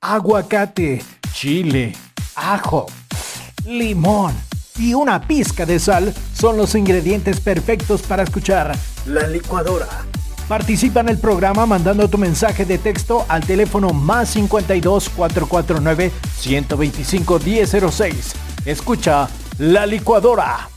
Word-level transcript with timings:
aguacate, 0.00 1.02
chile, 1.34 1.92
ajo, 2.34 2.86
limón 3.66 4.34
y 4.78 4.94
una 4.94 5.20
pizca 5.20 5.66
de 5.66 5.78
sal 5.78 6.14
son 6.32 6.56
los 6.56 6.74
ingredientes 6.74 7.38
perfectos 7.38 8.00
para 8.00 8.22
escuchar 8.22 8.74
la 9.04 9.26
licuadora. 9.26 9.86
Participa 10.48 11.00
en 11.00 11.10
el 11.10 11.18
programa 11.18 11.66
mandando 11.66 12.08
tu 12.08 12.16
mensaje 12.16 12.64
de 12.64 12.78
texto 12.78 13.26
al 13.28 13.46
teléfono 13.46 13.90
más 13.90 14.30
52 14.30 15.10
449 15.10 16.10
125 16.38 17.38
1006. 17.38 18.34
Escucha 18.64 19.28
la 19.58 19.84
licuadora. 19.84 20.68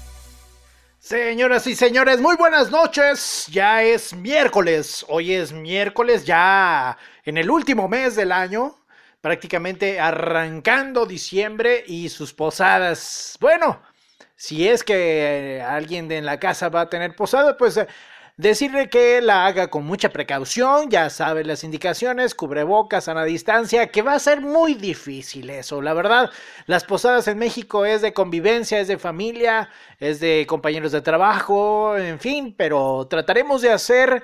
Señoras 0.99 1.65
y 1.67 1.75
señores, 1.75 2.19
muy 2.19 2.35
buenas 2.35 2.69
noches. 2.71 3.47
Ya 3.49 3.83
es 3.83 4.13
miércoles. 4.13 5.05
Hoy 5.07 5.33
es 5.33 5.53
miércoles 5.53 6.25
ya 6.25 6.97
en 7.23 7.37
el 7.37 7.49
último 7.49 7.87
mes 7.87 8.15
del 8.15 8.31
año 8.31 8.82
prácticamente 9.23 10.01
arrancando 10.01 11.05
diciembre 11.05 11.81
y 11.87 12.09
sus 12.09 12.33
posadas. 12.33 13.37
Bueno, 13.39 13.81
si 14.35 14.67
es 14.67 14.83
que 14.83 15.63
alguien 15.65 16.11
en 16.11 16.25
la 16.25 16.41
casa 16.41 16.67
va 16.67 16.81
a 16.81 16.89
tener 16.89 17.15
posada, 17.15 17.55
pues 17.55 17.77
eh, 17.77 17.87
decirle 18.35 18.89
que 18.89 19.21
la 19.21 19.45
haga 19.45 19.69
con 19.69 19.85
mucha 19.85 20.09
precaución, 20.09 20.89
ya 20.89 21.09
sabe 21.09 21.45
las 21.45 21.63
indicaciones, 21.63 22.35
cubrebocas, 22.35 23.07
a 23.07 23.13
la 23.13 23.23
distancia, 23.23 23.87
que 23.87 24.01
va 24.01 24.15
a 24.15 24.19
ser 24.19 24.41
muy 24.41 24.73
difícil 24.73 25.49
eso. 25.51 25.81
La 25.81 25.93
verdad, 25.93 26.29
las 26.65 26.83
posadas 26.83 27.25
en 27.29 27.37
México 27.37 27.85
es 27.85 28.01
de 28.01 28.11
convivencia, 28.11 28.81
es 28.81 28.89
de 28.89 28.97
familia, 28.97 29.69
es 30.01 30.19
de 30.19 30.45
compañeros 30.49 30.91
de 30.91 30.99
trabajo, 30.99 31.97
en 31.97 32.19
fin, 32.19 32.53
pero 32.57 33.07
trataremos 33.09 33.61
de 33.61 33.71
hacer 33.71 34.21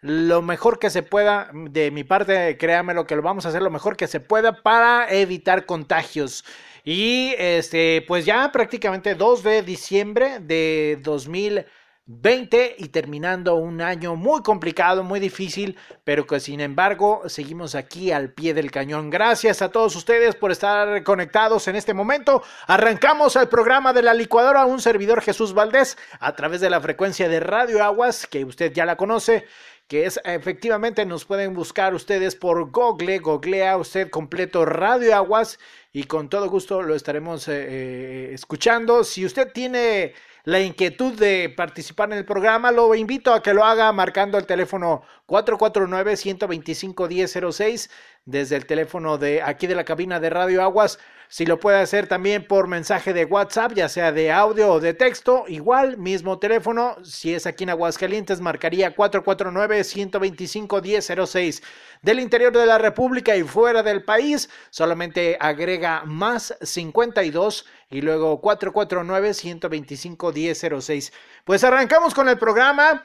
lo 0.00 0.42
mejor 0.42 0.78
que 0.78 0.90
se 0.90 1.02
pueda. 1.02 1.50
De 1.52 1.90
mi 1.90 2.04
parte, 2.04 2.56
créame 2.58 2.94
lo 2.94 3.06
que 3.06 3.16
lo 3.16 3.22
vamos 3.22 3.46
a 3.46 3.50
hacer 3.50 3.62
lo 3.62 3.70
mejor 3.70 3.96
que 3.96 4.06
se 4.06 4.20
pueda 4.20 4.62
para 4.62 5.10
evitar 5.10 5.66
contagios. 5.66 6.44
Y 6.84 7.34
este, 7.38 8.04
pues 8.08 8.24
ya 8.24 8.50
prácticamente 8.52 9.14
2 9.14 9.42
de 9.42 9.62
diciembre 9.62 10.40
de 10.40 10.98
2020 11.02 12.76
y 12.78 12.88
terminando 12.88 13.56
un 13.56 13.82
año 13.82 14.16
muy 14.16 14.42
complicado, 14.42 15.04
muy 15.04 15.20
difícil, 15.20 15.76
pero 16.04 16.26
que 16.26 16.40
sin 16.40 16.62
embargo 16.62 17.22
seguimos 17.26 17.74
aquí 17.74 18.12
al 18.12 18.32
pie 18.32 18.54
del 18.54 18.70
cañón. 18.70 19.10
Gracias 19.10 19.60
a 19.60 19.68
todos 19.68 19.94
ustedes 19.94 20.34
por 20.36 20.50
estar 20.50 21.02
conectados 21.04 21.68
en 21.68 21.76
este 21.76 21.92
momento. 21.92 22.42
Arrancamos 22.66 23.36
el 23.36 23.48
programa 23.48 23.92
de 23.92 24.02
la 24.02 24.14
licuadora, 24.14 24.64
un 24.64 24.80
servidor 24.80 25.20
Jesús 25.20 25.52
Valdés, 25.52 25.98
a 26.18 26.34
través 26.34 26.62
de 26.62 26.70
la 26.70 26.80
frecuencia 26.80 27.28
de 27.28 27.40
Radio 27.40 27.84
Aguas, 27.84 28.26
que 28.26 28.46
usted 28.46 28.72
ya 28.72 28.86
la 28.86 28.96
conoce 28.96 29.46
que 29.90 30.06
es 30.06 30.18
efectivamente 30.22 31.04
nos 31.04 31.24
pueden 31.24 31.52
buscar 31.52 31.94
ustedes 31.94 32.36
por 32.36 32.70
Google, 32.70 33.18
googlea 33.18 33.76
usted 33.76 34.08
completo 34.08 34.64
Radio 34.64 35.16
Aguas 35.16 35.58
y 35.92 36.04
con 36.04 36.28
todo 36.28 36.48
gusto 36.48 36.80
lo 36.80 36.94
estaremos 36.94 37.48
eh, 37.48 37.66
eh, 37.68 38.30
escuchando. 38.32 39.02
Si 39.02 39.26
usted 39.26 39.50
tiene 39.52 40.14
la 40.44 40.60
inquietud 40.60 41.18
de 41.18 41.52
participar 41.56 42.12
en 42.12 42.18
el 42.18 42.24
programa, 42.24 42.70
lo 42.70 42.94
invito 42.94 43.34
a 43.34 43.42
que 43.42 43.52
lo 43.52 43.64
haga 43.64 43.90
marcando 43.90 44.38
el 44.38 44.46
teléfono 44.46 45.02
449-125-1006 45.26 47.90
desde 48.24 48.56
el 48.56 48.66
teléfono 48.66 49.18
de 49.18 49.42
aquí 49.42 49.66
de 49.66 49.74
la 49.74 49.84
cabina 49.84 50.20
de 50.20 50.30
Radio 50.30 50.62
Aguas 50.62 50.98
si 51.32 51.46
lo 51.46 51.60
puede 51.60 51.78
hacer 51.78 52.08
también 52.08 52.44
por 52.44 52.66
mensaje 52.66 53.12
de 53.12 53.24
WhatsApp, 53.24 53.74
ya 53.74 53.88
sea 53.88 54.10
de 54.10 54.32
audio 54.32 54.68
o 54.68 54.80
de 54.80 54.94
texto, 54.94 55.44
igual, 55.46 55.96
mismo 55.96 56.40
teléfono. 56.40 56.96
Si 57.04 57.32
es 57.32 57.46
aquí 57.46 57.62
en 57.62 57.70
Aguascalientes, 57.70 58.40
marcaría 58.40 58.96
449-125-1006. 58.96 61.62
Del 62.02 62.18
interior 62.18 62.52
de 62.52 62.66
la 62.66 62.78
República 62.78 63.36
y 63.36 63.44
fuera 63.44 63.84
del 63.84 64.02
país, 64.02 64.50
solamente 64.70 65.36
agrega 65.38 66.02
más 66.04 66.52
52 66.62 67.64
y 67.90 68.00
luego 68.00 68.42
449-125-1006. 68.42 71.12
Pues 71.44 71.62
arrancamos 71.62 72.12
con 72.12 72.28
el 72.28 72.38
programa. 72.38 73.04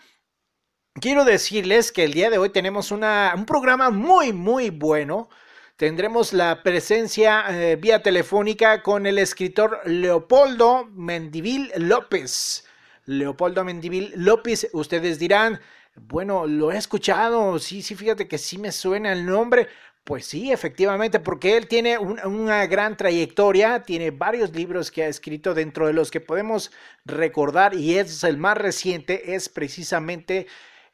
Quiero 0.99 1.25
decirles 1.25 1.91
que 1.91 2.05
el 2.05 2.13
día 2.13 2.29
de 2.29 2.37
hoy 2.37 2.49
tenemos 2.49 2.91
una, 2.91 3.33
un 3.35 3.45
programa 3.45 3.89
muy, 3.89 4.33
muy 4.33 4.69
bueno 4.69 5.29
tendremos 5.77 6.31
la 6.31 6.63
presencia 6.63 7.45
eh, 7.49 7.75
vía 7.75 8.01
telefónica 8.01 8.81
con 8.81 9.05
el 9.05 9.17
escritor 9.17 9.81
Leopoldo 9.85 10.85
Mendivil 10.85 11.71
López. 11.75 12.65
Leopoldo 13.05 13.63
Mendivil 13.65 14.13
López, 14.15 14.69
ustedes 14.71 15.19
dirán, 15.19 15.59
bueno, 15.95 16.47
lo 16.47 16.71
he 16.71 16.77
escuchado, 16.77 17.59
sí, 17.59 17.81
sí, 17.81 17.95
fíjate 17.95 18.27
que 18.27 18.37
sí 18.37 18.57
me 18.57 18.71
suena 18.71 19.11
el 19.11 19.25
nombre. 19.25 19.67
Pues 20.05 20.27
sí, 20.27 20.51
efectivamente, 20.51 21.19
porque 21.19 21.57
él 21.57 21.67
tiene 21.67 21.97
una 21.97 22.67
gran 22.67 22.95
trayectoria, 22.95 23.81
tiene 23.81 24.11
varios 24.11 24.51
libros 24.55 24.91
que 24.91 25.03
ha 25.03 25.07
escrito, 25.07 25.55
dentro 25.55 25.87
de 25.87 25.93
los 25.93 26.11
que 26.11 26.21
podemos 26.21 26.71
recordar, 27.05 27.73
y 27.73 27.97
es 27.97 28.23
el 28.23 28.37
más 28.37 28.55
reciente, 28.55 29.33
es 29.33 29.49
precisamente 29.49 30.45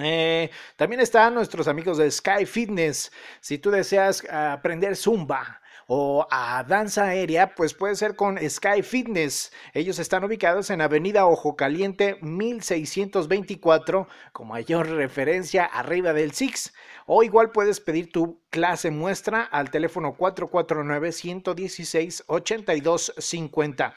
Eh, 0.00 0.48
también 0.76 1.02
están 1.02 1.34
nuestros 1.34 1.68
amigos 1.68 1.98
de 1.98 2.10
Sky 2.10 2.46
Fitness. 2.46 3.12
Si 3.40 3.58
tú 3.58 3.70
deseas 3.70 4.24
aprender 4.30 4.96
Zumba, 4.96 5.60
o 5.90 6.26
a 6.30 6.62
danza 6.64 7.04
aérea, 7.04 7.54
pues 7.54 7.72
puede 7.72 7.96
ser 7.96 8.14
con 8.14 8.38
Sky 8.38 8.82
Fitness. 8.82 9.52
Ellos 9.72 9.98
están 9.98 10.22
ubicados 10.22 10.68
en 10.68 10.82
Avenida 10.82 11.26
Ojo 11.26 11.56
Caliente 11.56 12.18
1624, 12.20 14.06
con 14.32 14.48
mayor 14.48 14.86
referencia 14.86 15.64
arriba 15.64 16.12
del 16.12 16.32
Six. 16.32 16.74
O 17.06 17.22
igual 17.22 17.52
puedes 17.52 17.80
pedir 17.80 18.12
tu 18.12 18.38
clase 18.50 18.90
muestra 18.90 19.40
al 19.42 19.70
teléfono 19.70 20.14
449 20.14 21.10
116 21.10 22.24
8250. 22.26 23.94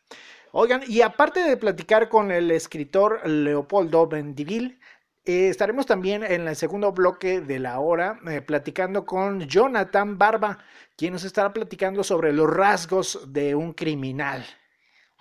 Oigan, 0.53 0.81
y 0.87 1.03
aparte 1.03 1.41
de 1.41 1.59
platicar 1.59 2.09
con 2.09 2.31
el 2.31 2.51
escritor 2.51 3.29
Leopoldo 3.29 4.07
Bendivil, 4.07 4.79
eh, 5.27 5.49
estaremos 5.49 5.87
también 5.87 6.23
en 6.23 6.47
el 6.47 6.57
segundo 6.57 6.93
bloque 6.93 7.41
de 7.41 7.59
la 7.59 7.81
hora 7.81 8.21
eh, 8.29 8.41
platicando 8.41 9.05
con 9.05 9.41
Jonathan 9.41 10.19
Barba, 10.19 10.59
quien 10.97 11.13
nos 11.13 11.25
estará 11.25 11.53
platicando 11.53 12.05
sobre 12.05 12.33
los 12.33 12.49
rasgos 12.49 13.33
de 13.33 13.55
un 13.55 13.73
criminal. 13.73 14.45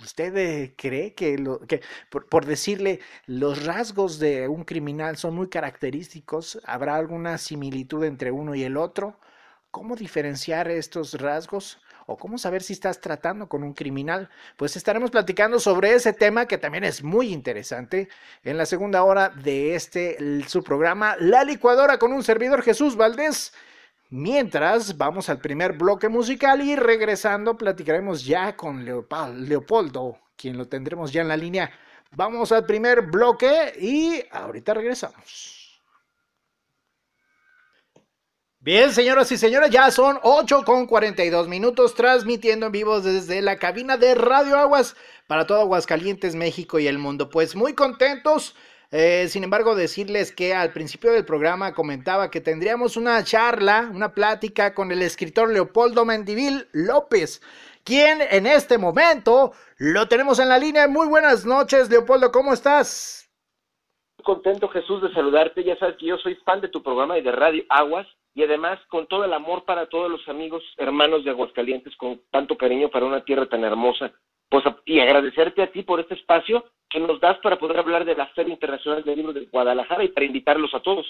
¿Usted 0.02 0.36
eh, 0.38 0.76
cree 0.78 1.14
que, 1.16 1.38
lo, 1.38 1.60
que 1.62 1.82
por, 2.10 2.46
decirle, 2.46 3.00
los 3.26 3.66
rasgos 3.66 4.20
de 4.20 4.48
un 4.48 4.64
criminal 4.66 5.18
son 5.18 5.36
muy 5.36 5.50
característicos? 5.50 6.60
¿Habrá 6.66 6.96
alguna 6.98 7.38
similitud 7.38 8.04
entre 8.04 8.32
uno 8.32 8.56
y 8.56 8.64
el 8.64 8.78
otro? 8.78 9.20
¿Cómo 9.72 9.96
diferenciar 9.96 10.70
estos 10.70 11.14
rasgos? 11.14 11.80
O 12.06 12.18
cómo 12.18 12.38
saber 12.38 12.64
si 12.64 12.74
estás 12.74 13.02
tratando 13.02 13.48
con 13.48 13.64
un 13.64 13.74
criminal. 13.74 14.30
Pues 14.58 14.76
estaremos 14.76 15.12
platicando 15.12 15.60
sobre 15.60 15.94
ese 15.94 16.14
tema 16.14 16.46
que 16.46 16.58
también 16.58 16.84
es 16.84 17.04
muy 17.04 17.32
interesante 17.34 18.10
en 18.44 18.58
la 18.58 18.66
segunda 18.66 19.04
hora 19.04 19.30
de 19.30 19.76
este 19.76 20.18
su 20.48 20.64
programa 20.64 21.16
La 21.20 21.44
licuadora 21.44 21.98
con 21.98 22.14
un 22.14 22.24
servidor 22.24 22.62
Jesús 22.62 22.96
Valdés. 22.96 23.54
Mientras 24.10 24.98
vamos 24.98 25.30
al 25.30 25.40
primer 25.40 25.74
bloque 25.74 26.10
musical 26.10 26.62
y 26.62 26.76
regresando 26.76 27.58
platicaremos 27.58 28.24
ya 28.24 28.56
con 28.56 28.86
Leopoldo, 28.86 30.20
quien 30.38 30.58
lo 30.58 30.68
tendremos 30.68 31.12
ya 31.12 31.22
en 31.22 31.28
la 31.28 31.38
línea. 31.38 31.72
Vamos 32.12 32.52
al 32.52 32.66
primer 32.66 33.02
bloque 33.02 33.74
y 33.80 34.24
ahorita 34.32 34.74
regresamos. 34.76 35.65
Bien, 38.66 38.90
señoras 38.90 39.32
y 39.32 39.38
señores, 39.38 39.70
ya 39.70 39.92
son 39.92 40.18
8 40.24 40.64
con 40.66 40.88
42 40.88 41.48
minutos 41.48 41.94
transmitiendo 41.94 42.66
en 42.66 42.72
vivo 42.72 43.00
desde 43.00 43.44
la 43.44 43.58
cabina 43.58 43.96
de 43.96 44.16
Radio 44.16 44.58
Aguas 44.58 44.96
para 45.28 45.46
todo 45.46 45.62
Aguascalientes, 45.62 46.34
México 46.34 46.80
y 46.80 46.88
el 46.88 46.98
mundo. 46.98 47.30
Pues 47.30 47.56
muy 47.56 47.76
contentos. 47.76 48.56
Eh, 48.90 49.28
sin 49.30 49.44
embargo, 49.44 49.76
decirles 49.76 50.32
que 50.32 50.56
al 50.56 50.74
principio 50.74 51.12
del 51.12 51.26
programa 51.26 51.76
comentaba 51.76 52.32
que 52.32 52.42
tendríamos 52.42 52.98
una 52.98 53.24
charla, 53.24 53.88
una 53.94 54.16
plática 54.16 54.74
con 54.74 54.92
el 54.92 55.04
escritor 55.04 55.54
Leopoldo 55.54 56.04
Mendivil 56.04 56.68
López, 56.74 57.44
quien 57.84 58.20
en 58.32 58.48
este 58.48 58.80
momento 58.80 59.52
lo 59.78 60.08
tenemos 60.08 60.40
en 60.40 60.50
la 60.50 60.58
línea. 60.58 60.88
Muy 60.88 61.06
buenas 61.06 61.46
noches, 61.46 61.88
Leopoldo, 61.92 62.32
¿cómo 62.32 62.52
estás? 62.52 63.30
Contento, 64.24 64.68
Jesús, 64.70 65.04
de 65.04 65.14
saludarte. 65.14 65.64
Ya 65.64 65.78
sabes 65.78 65.98
que 66.00 66.08
yo 66.08 66.18
soy 66.18 66.34
fan 66.38 66.62
de 66.62 66.70
tu 66.70 66.82
programa 66.82 67.16
y 67.20 67.22
de 67.22 67.32
Radio 67.32 67.64
Aguas 67.70 68.08
y 68.36 68.44
además 68.44 68.80
con 68.90 69.08
todo 69.08 69.24
el 69.24 69.34
amor 69.34 69.64
para 69.64 69.88
todos 69.88 70.12
los 70.12 70.28
amigos, 70.28 70.62
hermanos 70.78 71.24
de 71.24 71.32
Aguascalientes, 71.32 71.96
con 71.96 72.22
tanto 72.30 72.58
cariño 72.58 72.90
para 72.90 73.06
una 73.06 73.24
tierra 73.24 73.48
tan 73.48 73.64
hermosa. 73.64 74.12
Pues, 74.50 74.64
y 74.86 75.00
agradecerte 75.00 75.64
a 75.64 75.72
ti 75.72 75.84
por 75.84 76.02
este 76.02 76.16
espacio 76.16 76.66
que 76.90 77.00
nos 77.00 77.20
das 77.22 77.38
para 77.40 77.58
poder 77.58 77.80
hablar 77.80 78.04
de 78.04 78.14
la 78.14 78.28
Feria 78.28 78.54
Internacional 78.54 79.04
del 79.04 79.16
Libro 79.16 79.34
de 79.34 79.46
Guadalajara 79.46 80.04
y 80.04 80.10
para 80.10 80.26
invitarlos 80.26 80.74
a 80.76 80.82
todos. 80.82 81.06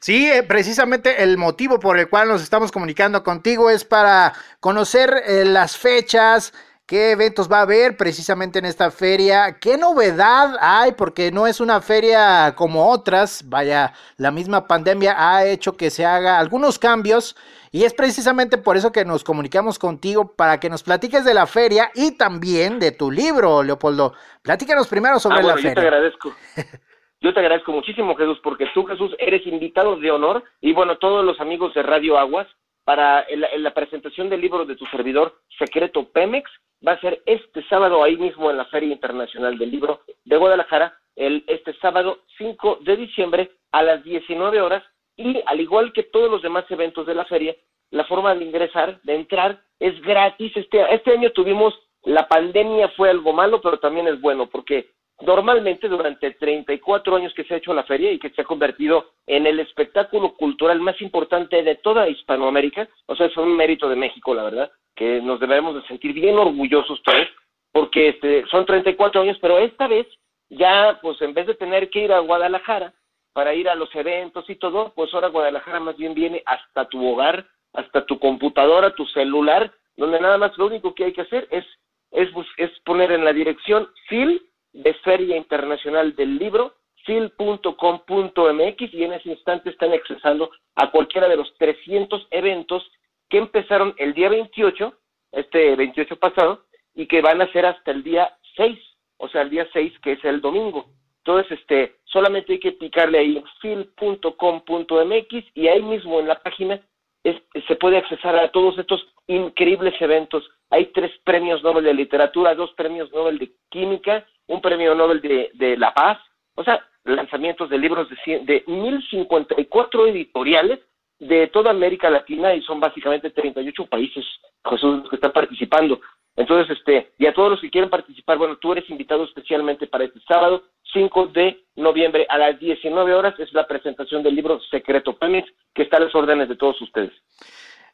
Sí, 0.00 0.28
eh, 0.30 0.44
precisamente 0.44 1.22
el 1.22 1.36
motivo 1.38 1.78
por 1.78 1.98
el 1.98 2.08
cual 2.08 2.28
nos 2.28 2.42
estamos 2.42 2.70
comunicando 2.72 3.22
contigo 3.22 3.68
es 3.68 3.84
para 3.84 4.32
conocer 4.60 5.10
eh, 5.26 5.44
las 5.44 5.76
fechas, 5.76 6.52
qué 6.88 7.10
eventos 7.10 7.52
va 7.52 7.58
a 7.58 7.62
haber 7.62 7.98
precisamente 7.98 8.58
en 8.58 8.64
esta 8.64 8.90
feria, 8.90 9.58
qué 9.60 9.76
novedad 9.76 10.56
hay, 10.58 10.92
porque 10.92 11.30
no 11.30 11.46
es 11.46 11.60
una 11.60 11.82
feria 11.82 12.54
como 12.56 12.90
otras, 12.90 13.44
vaya, 13.46 13.92
la 14.16 14.30
misma 14.30 14.66
pandemia 14.66 15.14
ha 15.18 15.44
hecho 15.44 15.76
que 15.76 15.90
se 15.90 16.06
haga 16.06 16.38
algunos 16.38 16.78
cambios 16.78 17.36
y 17.70 17.84
es 17.84 17.92
precisamente 17.92 18.56
por 18.56 18.78
eso 18.78 18.90
que 18.90 19.04
nos 19.04 19.22
comunicamos 19.22 19.78
contigo 19.78 20.34
para 20.34 20.58
que 20.58 20.70
nos 20.70 20.82
platiques 20.82 21.26
de 21.26 21.34
la 21.34 21.46
feria 21.46 21.90
y 21.94 22.16
también 22.16 22.78
de 22.78 22.90
tu 22.90 23.10
libro, 23.10 23.62
Leopoldo. 23.62 24.14
Platícanos 24.42 24.88
primero 24.88 25.18
sobre 25.18 25.40
ah, 25.40 25.42
la 25.42 25.56
feria. 25.56 25.70
Yo 25.70 25.74
te 25.74 25.80
agradezco. 25.80 26.34
Yo 27.20 27.34
te 27.34 27.40
agradezco 27.40 27.72
muchísimo, 27.72 28.16
Jesús, 28.16 28.38
porque 28.42 28.64
tú, 28.72 28.86
Jesús, 28.86 29.14
eres 29.18 29.44
invitado 29.46 29.96
de 29.96 30.10
honor 30.10 30.42
y 30.62 30.72
bueno, 30.72 30.96
todos 30.96 31.22
los 31.22 31.38
amigos 31.40 31.74
de 31.74 31.82
Radio 31.82 32.16
Aguas 32.16 32.46
para 32.88 33.26
la 33.58 33.74
presentación 33.74 34.30
del 34.30 34.40
libro 34.40 34.64
de 34.64 34.74
tu 34.74 34.86
servidor, 34.86 35.34
Secreto 35.58 36.08
Pemex, 36.08 36.50
va 36.86 36.92
a 36.92 37.00
ser 37.02 37.20
este 37.26 37.62
sábado 37.64 38.02
ahí 38.02 38.16
mismo 38.16 38.50
en 38.50 38.56
la 38.56 38.64
Feria 38.64 38.94
Internacional 38.94 39.58
del 39.58 39.70
Libro 39.70 40.00
de 40.24 40.36
Guadalajara, 40.38 40.96
el, 41.14 41.44
este 41.48 41.74
sábado 41.80 42.20
5 42.38 42.78
de 42.80 42.96
diciembre 42.96 43.50
a 43.72 43.82
las 43.82 44.02
19 44.04 44.62
horas 44.62 44.82
y 45.18 45.42
al 45.44 45.60
igual 45.60 45.92
que 45.92 46.04
todos 46.04 46.30
los 46.30 46.40
demás 46.40 46.64
eventos 46.70 47.04
de 47.04 47.14
la 47.14 47.26
feria, 47.26 47.54
la 47.90 48.04
forma 48.04 48.34
de 48.34 48.46
ingresar, 48.46 49.02
de 49.02 49.16
entrar, 49.16 49.60
es 49.78 50.00
gratis. 50.00 50.56
Este, 50.56 50.82
este 50.94 51.10
año 51.10 51.30
tuvimos, 51.32 51.78
la 52.04 52.26
pandemia 52.26 52.88
fue 52.96 53.10
algo 53.10 53.34
malo, 53.34 53.60
pero 53.60 53.78
también 53.80 54.08
es 54.08 54.18
bueno 54.18 54.46
porque 54.46 54.92
normalmente 55.20 55.88
durante 55.88 56.32
34 56.32 57.16
años 57.16 57.34
que 57.34 57.44
se 57.44 57.54
ha 57.54 57.56
hecho 57.56 57.74
la 57.74 57.84
feria 57.84 58.12
y 58.12 58.18
que 58.18 58.30
se 58.30 58.42
ha 58.42 58.44
convertido 58.44 59.12
en 59.26 59.46
el 59.46 59.58
espectáculo 59.60 60.34
cultural 60.34 60.80
más 60.80 61.00
importante 61.00 61.62
de 61.62 61.74
toda 61.76 62.08
Hispanoamérica, 62.08 62.88
o 63.06 63.16
sea, 63.16 63.26
es 63.26 63.36
un 63.36 63.56
mérito 63.56 63.88
de 63.88 63.96
México, 63.96 64.34
la 64.34 64.44
verdad, 64.44 64.70
que 64.94 65.20
nos 65.20 65.40
debemos 65.40 65.74
de 65.74 65.86
sentir 65.88 66.12
bien 66.12 66.38
orgullosos 66.38 67.02
todos, 67.02 67.26
porque 67.72 68.10
este, 68.10 68.44
son 68.46 68.64
34 68.64 69.22
años, 69.22 69.38
pero 69.40 69.58
esta 69.58 69.88
vez 69.88 70.06
ya, 70.50 70.98
pues 71.02 71.20
en 71.20 71.34
vez 71.34 71.46
de 71.46 71.54
tener 71.54 71.90
que 71.90 72.04
ir 72.04 72.12
a 72.12 72.20
Guadalajara 72.20 72.94
para 73.32 73.54
ir 73.54 73.68
a 73.68 73.74
los 73.74 73.94
eventos 73.94 74.48
y 74.48 74.56
todo, 74.56 74.92
pues 74.94 75.12
ahora 75.12 75.28
Guadalajara 75.28 75.80
más 75.80 75.96
bien 75.96 76.14
viene 76.14 76.42
hasta 76.46 76.88
tu 76.88 77.06
hogar, 77.06 77.46
hasta 77.72 78.06
tu 78.06 78.18
computadora, 78.18 78.94
tu 78.94 79.04
celular, 79.06 79.72
donde 79.96 80.20
nada 80.20 80.38
más 80.38 80.56
lo 80.56 80.66
único 80.66 80.94
que 80.94 81.04
hay 81.04 81.12
que 81.12 81.22
hacer 81.22 81.46
es, 81.50 81.64
es, 82.12 82.28
es 82.56 82.70
poner 82.84 83.12
en 83.12 83.24
la 83.24 83.32
dirección 83.32 83.88
FIL 84.08 84.42
de 84.72 84.94
Feria 84.94 85.36
Internacional 85.36 86.14
del 86.16 86.38
Libro, 86.38 86.74
fil.com.mx 87.04 88.94
y 88.94 89.04
en 89.04 89.12
ese 89.12 89.30
instante 89.30 89.70
están 89.70 89.92
accesando 89.92 90.50
a 90.74 90.90
cualquiera 90.90 91.28
de 91.28 91.36
los 91.36 91.52
300 91.56 92.26
eventos 92.30 92.82
que 93.28 93.38
empezaron 93.38 93.94
el 93.98 94.14
día 94.14 94.28
28, 94.28 94.92
este 95.32 95.76
28 95.76 96.16
pasado, 96.18 96.64
y 96.94 97.06
que 97.06 97.20
van 97.20 97.40
a 97.40 97.52
ser 97.52 97.66
hasta 97.66 97.90
el 97.90 98.02
día 98.02 98.36
6, 98.56 98.78
o 99.18 99.28
sea, 99.28 99.42
el 99.42 99.50
día 99.50 99.68
6 99.72 99.92
que 100.02 100.12
es 100.12 100.24
el 100.24 100.40
domingo. 100.40 100.90
Entonces, 101.18 101.58
este, 101.60 101.96
solamente 102.04 102.54
hay 102.54 102.60
que 102.60 102.72
picarle 102.72 103.18
ahí 103.18 103.44
fil.com.mx 103.60 105.44
y 105.54 105.68
ahí 105.68 105.82
mismo 105.82 106.20
en 106.20 106.28
la 106.28 106.40
página 106.40 106.80
se 107.22 107.76
puede 107.76 107.98
accesar 107.98 108.36
a 108.36 108.50
todos 108.50 108.78
estos 108.78 109.06
increíbles 109.26 109.94
eventos. 110.00 110.48
Hay 110.70 110.86
tres 110.86 111.12
premios 111.24 111.62
Nobel 111.62 111.84
de 111.84 111.94
literatura, 111.94 112.54
dos 112.54 112.72
premios 112.72 113.12
Nobel 113.12 113.38
de 113.38 113.52
química, 113.70 114.26
un 114.46 114.60
premio 114.60 114.94
Nobel 114.94 115.20
de, 115.20 115.50
de 115.54 115.76
la 115.76 115.92
paz. 115.92 116.18
O 116.54 116.64
sea, 116.64 116.84
lanzamientos 117.04 117.70
de 117.70 117.78
libros 117.78 118.08
de, 118.08 118.40
de 118.40 118.64
1054 118.66 120.06
editoriales 120.06 120.80
de 121.18 121.48
toda 121.48 121.70
América 121.70 122.10
Latina 122.10 122.54
y 122.54 122.62
son 122.62 122.80
básicamente 122.80 123.30
38 123.30 123.86
países, 123.86 124.24
Jesús, 124.68 125.08
que 125.08 125.16
están 125.16 125.32
participando. 125.32 126.00
Entonces, 126.36 126.78
este, 126.78 127.10
y 127.18 127.26
a 127.26 127.34
todos 127.34 127.50
los 127.50 127.60
que 127.60 127.70
quieren 127.70 127.90
participar, 127.90 128.38
bueno, 128.38 128.56
tú 128.58 128.72
eres 128.72 128.88
invitado 128.88 129.24
especialmente 129.24 129.88
para 129.88 130.04
este 130.04 130.20
sábado, 130.20 130.62
5 130.92 131.26
de 131.28 131.64
noviembre 131.74 132.26
a 132.28 132.38
las 132.38 132.58
19 132.60 133.12
horas, 133.12 133.34
es 133.40 133.52
la 133.52 133.66
presentación 133.66 134.22
del 134.22 134.36
libro 134.36 134.60
Secreto 134.70 135.18
Pemex, 135.18 135.48
que 135.74 135.82
está 135.82 135.96
a 135.96 136.00
las 136.00 136.14
órdenes 136.14 136.48
de 136.48 136.56
todos 136.56 136.80
ustedes. 136.80 137.12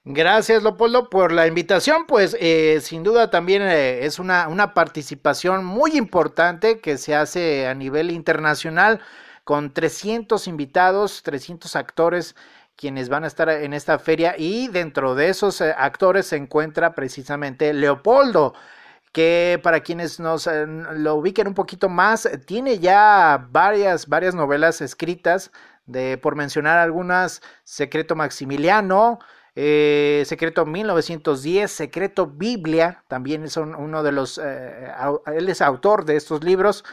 Gracias, 0.05 0.63
Lopoldo, 0.63 1.09
por 1.09 1.33
la 1.33 1.47
invitación. 1.47 2.05
Pues 2.07 2.37
eh, 2.39 2.81
sin 2.83 3.03
duda 3.03 3.31
también 3.31 3.63
eh, 3.63 4.05
es 4.05 4.19
una, 4.19 4.49
una 4.49 4.75
participación 4.75 5.65
muy 5.65 5.93
importante 5.97 6.83
que 6.83 6.99
se 6.99 7.15
hace 7.15 7.67
a 7.67 7.75
nivel 7.75 8.11
internacional 8.11 9.01
con 9.45 9.73
300 9.73 10.47
invitados, 10.49 11.23
300 11.23 11.75
actores 11.77 12.37
quienes 12.77 13.09
van 13.09 13.25
a 13.25 13.29
estar 13.29 13.49
en 13.49 13.73
esta 13.73 13.99
feria 13.99 14.35
y 14.37 14.69
dentro 14.69 15.15
de 15.15 15.29
esos 15.29 15.61
eh, 15.61 15.75
actores 15.77 16.27
se 16.27 16.37
encuentra 16.37 16.95
precisamente 16.95 17.73
Leopoldo 17.73 18.55
que 19.13 19.61
para 19.63 19.81
quienes 19.81 20.19
nos 20.19 20.47
eh, 20.49 20.67
lo 20.67 21.15
ubiquen 21.15 21.47
un 21.47 21.55
poquito 21.55 21.89
más, 21.89 22.29
tiene 22.47 22.81
ya 22.81 23.47
varias, 23.51 24.09
varias 24.09 24.35
novelas 24.35 24.81
escritas, 24.81 25.53
de, 25.87 26.19
por 26.19 26.35
mencionar 26.35 26.79
algunas, 26.79 27.41
Secreto 27.63 28.17
Maximiliano, 28.17 29.21
eh, 29.55 30.25
Secreto 30.27 30.67
1910, 30.67 31.71
Secreto 31.71 32.27
Biblia, 32.27 33.05
también 33.07 33.45
es 33.45 33.57
uno 33.57 34.03
de 34.03 34.11
los, 34.11 34.39
él 34.39 35.49
es 35.49 35.63
autor 35.63 36.05
de 36.07 36.17
estos 36.17 36.43
libros, 36.43 36.85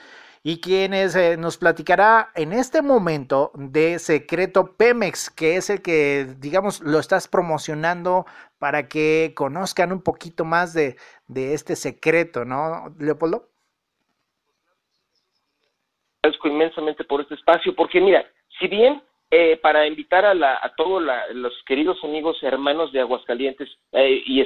y 0.44 0.60
quienes 0.60 1.16
eh, 1.16 1.38
nos 1.38 1.58
platicará 1.58 2.32
en 2.36 2.52
este 2.54 2.82
momento 2.82 3.52
de 3.54 4.00
Secreto 4.00 4.76
Pemex, 4.76 5.30
que 5.30 5.56
es 5.56 5.70
el 5.70 5.82
que, 5.82 6.26
digamos, 6.40 6.82
lo 6.82 7.00
estás 7.00 7.28
promocionando 7.28 8.26
para 8.58 8.88
que 8.88 9.34
conozcan 9.36 9.92
un 9.92 10.04
poquito 10.04 10.44
más 10.44 10.74
de, 10.74 10.96
este 11.36 11.76
secreto, 11.76 12.44
¿no, 12.44 12.94
Leopoldo? 13.00 13.48
Agradezco 16.24 16.48
inmensamente 16.48 17.04
por 17.04 17.22
este 17.22 17.36
espacio, 17.36 17.76
porque 17.76 18.00
mira, 18.02 18.26
si 18.60 18.68
bien 18.68 19.02
eh, 19.30 19.58
para 19.58 19.88
invitar 19.88 20.26
a, 20.26 20.32
a 20.34 20.76
todos 20.76 21.04
los 21.34 21.54
queridos 21.66 21.98
amigos 22.04 22.38
hermanos 22.42 22.92
de 22.92 23.00
Aguascalientes 23.00 23.70
eh, 23.92 24.22
y 24.26 24.44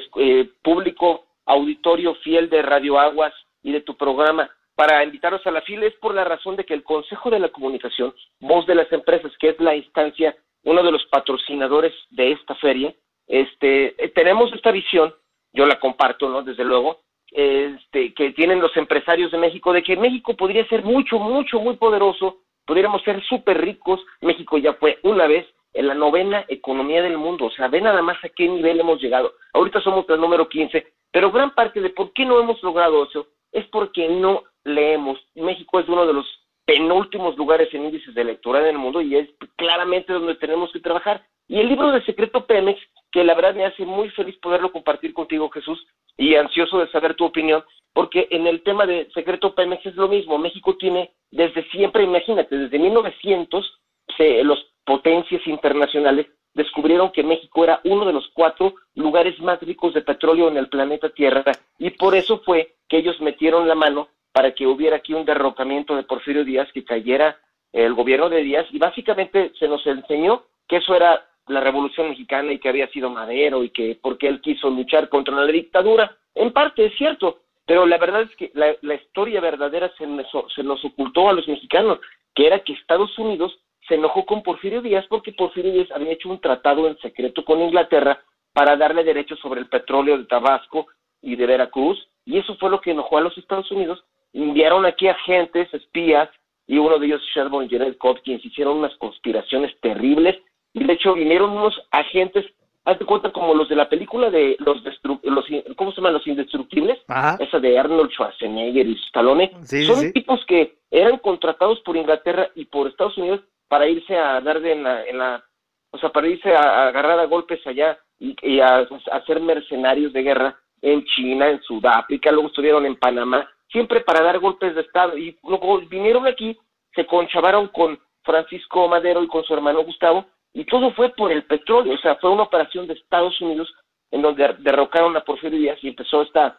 público 0.61 1.25
auditorio 1.45 2.15
fiel 2.15 2.49
de 2.49 2.61
Radio 2.61 2.99
Aguas 2.99 3.33
y 3.63 3.71
de 3.71 3.81
tu 3.81 3.95
programa, 3.97 4.49
para 4.75 5.03
invitarlos 5.03 5.45
a 5.47 5.51
la 5.51 5.61
fila 5.61 5.85
es 5.85 5.95
por 5.95 6.13
la 6.13 6.23
razón 6.23 6.55
de 6.55 6.65
que 6.65 6.73
el 6.73 6.83
Consejo 6.83 7.29
de 7.29 7.39
la 7.39 7.49
Comunicación, 7.49 8.13
voz 8.39 8.65
de 8.65 8.75
las 8.75 8.91
empresas, 8.91 9.31
que 9.39 9.49
es 9.49 9.59
la 9.59 9.75
instancia, 9.75 10.35
uno 10.63 10.83
de 10.83 10.91
los 10.91 11.05
patrocinadores 11.05 11.93
de 12.09 12.33
esta 12.33 12.55
feria, 12.55 12.93
este, 13.27 13.95
eh, 14.03 14.09
tenemos 14.09 14.51
esta 14.53 14.71
visión, 14.71 15.13
yo 15.53 15.65
la 15.65 15.79
comparto, 15.79 16.29
¿no? 16.29 16.43
Desde 16.43 16.65
luego, 16.65 17.01
este, 17.31 18.13
que 18.13 18.31
tienen 18.31 18.59
los 18.59 18.75
empresarios 18.75 19.31
de 19.31 19.37
México, 19.37 19.71
de 19.73 19.83
que 19.83 19.95
México 19.95 20.35
podría 20.35 20.67
ser 20.67 20.83
mucho, 20.83 21.19
mucho, 21.19 21.59
muy 21.59 21.77
poderoso, 21.77 22.39
pudiéramos 22.65 23.01
ser 23.03 23.23
súper 23.23 23.61
ricos, 23.61 24.01
México 24.21 24.57
ya 24.57 24.73
fue 24.73 24.99
una 25.03 25.27
vez 25.27 25.45
en 25.73 25.87
la 25.87 25.93
novena 25.93 26.45
economía 26.47 27.01
del 27.01 27.17
mundo, 27.17 27.45
o 27.45 27.51
sea, 27.51 27.67
ve 27.67 27.81
nada 27.81 28.01
más 28.01 28.17
a 28.23 28.29
qué 28.29 28.47
nivel 28.47 28.79
hemos 28.79 29.01
llegado. 29.01 29.33
Ahorita 29.53 29.81
somos 29.81 30.05
el 30.09 30.19
número 30.19 30.47
15, 30.47 30.85
pero 31.11 31.31
gran 31.31 31.53
parte 31.53 31.81
de 31.81 31.89
por 31.89 32.13
qué 32.13 32.25
no 32.25 32.39
hemos 32.39 32.61
logrado 32.63 33.03
eso 33.03 33.27
es 33.51 33.65
porque 33.67 34.07
no 34.09 34.43
leemos. 34.65 35.17
México 35.35 35.79
es 35.79 35.87
uno 35.87 36.05
de 36.05 36.13
los 36.13 36.25
penúltimos 36.65 37.37
lugares 37.37 37.73
en 37.73 37.85
índices 37.85 38.13
de 38.13 38.23
lectura 38.23 38.59
en 38.59 38.67
el 38.67 38.77
mundo 38.77 39.01
y 39.01 39.15
es 39.15 39.29
claramente 39.55 40.11
donde 40.11 40.35
tenemos 40.35 40.71
que 40.73 40.79
trabajar. 40.79 41.25
Y 41.47 41.59
el 41.59 41.69
libro 41.69 41.91
de 41.91 42.03
Secreto 42.03 42.45
Pemex, 42.45 42.81
que 43.11 43.23
la 43.23 43.35
verdad 43.35 43.55
me 43.55 43.65
hace 43.65 43.85
muy 43.85 44.09
feliz 44.09 44.35
poderlo 44.39 44.71
compartir 44.71 45.13
contigo, 45.13 45.49
Jesús, 45.49 45.85
y 46.17 46.35
ansioso 46.35 46.79
de 46.79 46.89
saber 46.89 47.13
tu 47.13 47.25
opinión, 47.25 47.63
porque 47.93 48.27
en 48.31 48.47
el 48.47 48.63
tema 48.63 48.85
de 48.85 49.09
Secreto 49.13 49.53
Pemex 49.53 49.85
es 49.85 49.95
lo 49.95 50.07
mismo. 50.07 50.37
México 50.37 50.75
tiene 50.75 51.11
desde 51.29 51.63
siempre, 51.69 52.03
imagínate, 52.03 52.57
desde 52.57 52.79
1900, 52.79 53.79
se, 54.17 54.43
los 54.43 54.65
potencias 54.85 55.45
internacionales 55.45 56.27
descubrieron 56.55 57.11
que 57.11 57.23
México 57.23 57.63
era 57.63 57.81
uno 57.83 58.05
de 58.05 58.13
los 58.13 58.27
cuatro 58.33 58.73
lugares 58.95 59.39
más 59.39 59.59
ricos 59.61 59.93
de 59.93 60.01
petróleo 60.01 60.47
en 60.47 60.57
el 60.57 60.69
planeta 60.69 61.09
Tierra 61.09 61.43
y 61.77 61.89
por 61.91 62.15
eso 62.15 62.39
fue 62.45 62.75
que 62.87 62.97
ellos 62.97 63.19
metieron 63.19 63.67
la 63.67 63.75
mano 63.75 64.07
para 64.35 64.51
que 64.51 64.67
hubiera 64.67 64.97
aquí 64.97 65.13
un 65.13 65.23
derrocamiento 65.23 65.95
de 65.95 66.03
Porfirio 66.03 66.43
Díaz, 66.43 66.69
que 66.73 66.83
cayera 66.83 67.39
el 67.71 67.93
gobierno 67.93 68.27
de 68.27 68.43
Díaz, 68.43 68.67
y 68.69 68.77
básicamente 68.77 69.53
se 69.57 69.65
nos 69.65 69.87
enseñó 69.87 70.43
que 70.67 70.75
eso 70.75 70.93
era 70.93 71.25
la 71.47 71.61
revolución 71.61 72.09
mexicana 72.09 72.51
y 72.51 72.59
que 72.59 72.67
había 72.67 72.89
sido 72.89 73.09
Madero 73.09 73.63
y 73.63 73.69
que 73.69 73.97
porque 74.01 74.27
él 74.27 74.41
quiso 74.41 74.69
luchar 74.69 75.07
contra 75.07 75.33
la 75.33 75.49
dictadura. 75.49 76.17
En 76.33 76.51
parte 76.51 76.85
es 76.85 76.97
cierto, 76.97 77.43
pero 77.65 77.85
la 77.85 77.97
verdad 77.97 78.23
es 78.23 78.35
que 78.35 78.51
la, 78.55 78.93
historia 78.93 79.39
verdadera 79.39 79.89
se 79.97 80.05
se 80.53 80.63
nos 80.63 80.83
ocultó 80.83 81.29
a 81.29 81.33
los 81.33 81.47
mexicanos, 81.47 81.99
que 82.33 82.47
era 82.47 82.59
que 82.59 82.73
Estados 82.73 83.17
Unidos 83.17 83.57
se 83.87 83.95
enojó 83.95 84.25
con 84.25 84.43
Porfirio 84.43 84.81
Díaz 84.81 85.05
porque 85.07 85.31
Porfirio 85.31 85.71
Díaz 85.71 85.91
había 85.91 86.11
hecho 86.11 86.27
un 86.27 86.41
tratado 86.41 86.89
en 86.89 86.97
secreto 86.97 87.45
con 87.45 87.61
Inglaterra 87.61 88.21
para 88.51 88.75
darle 88.75 89.05
derechos 89.05 89.39
sobre 89.39 89.61
el 89.61 89.69
petróleo 89.69 90.17
de 90.17 90.25
Tabasco 90.25 90.87
y 91.21 91.37
de 91.37 91.45
Veracruz, 91.45 92.05
y 92.25 92.37
eso 92.37 92.57
fue 92.57 92.69
lo 92.69 92.81
que 92.81 92.91
enojó 92.91 93.17
a 93.17 93.21
los 93.21 93.37
Estados 93.37 93.71
Unidos 93.71 94.03
enviaron 94.43 94.85
aquí 94.85 95.07
agentes, 95.07 95.73
espías, 95.73 96.29
y 96.67 96.77
uno 96.77 96.97
de 96.97 97.07
ellos, 97.07 97.21
Sherman 97.33 97.69
Gerald 97.69 97.97
Hopkins, 97.99 98.43
hicieron 98.43 98.77
unas 98.77 98.95
conspiraciones 98.97 99.71
terribles, 99.81 100.35
y 100.73 100.83
de 100.83 100.93
hecho 100.93 101.13
vinieron 101.13 101.51
unos 101.51 101.79
agentes, 101.91 102.45
hazte 102.83 103.05
cuenta 103.05 103.31
como 103.31 103.53
los 103.53 103.69
de 103.69 103.75
la 103.75 103.87
película 103.87 104.29
de 104.29 104.57
los, 104.59 104.83
los 105.23 105.45
¿cómo 105.75 105.91
se 105.91 105.97
llaman? 105.97 106.13
Los 106.13 106.27
indestructibles, 106.27 106.99
esa 107.39 107.59
de 107.59 107.79
Arnold 107.79 108.11
Schwarzenegger 108.11 108.87
y 108.87 108.93
Stallone, 109.07 109.51
son 109.85 110.11
tipos 110.11 110.43
que 110.45 110.77
eran 110.91 111.17
contratados 111.19 111.79
por 111.81 111.95
Inglaterra 111.95 112.49
y 112.55 112.65
por 112.65 112.87
Estados 112.87 113.17
Unidos 113.17 113.41
para 113.67 113.87
irse 113.87 114.15
a 114.17 114.41
dar 114.41 114.61
de 114.61 114.73
en 114.73 114.83
la, 114.83 115.05
en 115.05 115.17
la 115.17 115.43
o 115.91 115.97
sea, 115.97 116.09
para 116.09 116.27
irse 116.27 116.53
a, 116.53 116.87
agarrar 116.87 117.19
a 117.19 117.25
golpes 117.25 117.65
allá 117.65 117.97
y, 118.19 118.35
y 118.41 118.59
a, 118.59 118.79
a, 118.79 119.25
ser 119.25 119.39
mercenarios 119.39 120.11
de 120.13 120.23
guerra 120.23 120.59
en 120.81 121.05
China, 121.05 121.49
en 121.49 121.61
Sudáfrica, 121.61 122.31
luego 122.31 122.49
estuvieron 122.49 122.85
en 122.85 122.97
Panamá, 122.97 123.49
siempre 123.75 123.99
para 123.99 124.23
dar 124.23 124.39
golpes 124.39 124.73
de 124.73 124.81
Estado. 124.81 125.17
Y 125.17 125.37
luego 125.43 125.79
vinieron 125.79 126.25
aquí, 126.25 126.57
se 126.95 127.05
conchavaron 127.05 127.67
con 127.67 127.99
Francisco 128.23 128.87
Madero 128.87 129.21
y 129.21 129.27
con 129.27 129.43
su 129.43 129.53
hermano 129.53 129.83
Gustavo, 129.83 130.25
y 130.53 130.63
todo 130.63 130.93
fue 130.93 131.09
por 131.09 131.29
el 131.29 131.43
petróleo, 131.43 131.93
o 131.93 131.97
sea, 131.97 132.15
fue 132.15 132.29
una 132.29 132.43
operación 132.43 132.87
de 132.87 132.93
Estados 132.93 133.39
Unidos 133.41 133.69
en 134.11 134.21
donde 134.21 134.55
derrocaron 134.59 135.17
a 135.17 135.25
Porfirio 135.25 135.59
Díaz 135.59 135.77
y 135.81 135.89
empezó 135.89 136.21
esta 136.21 136.57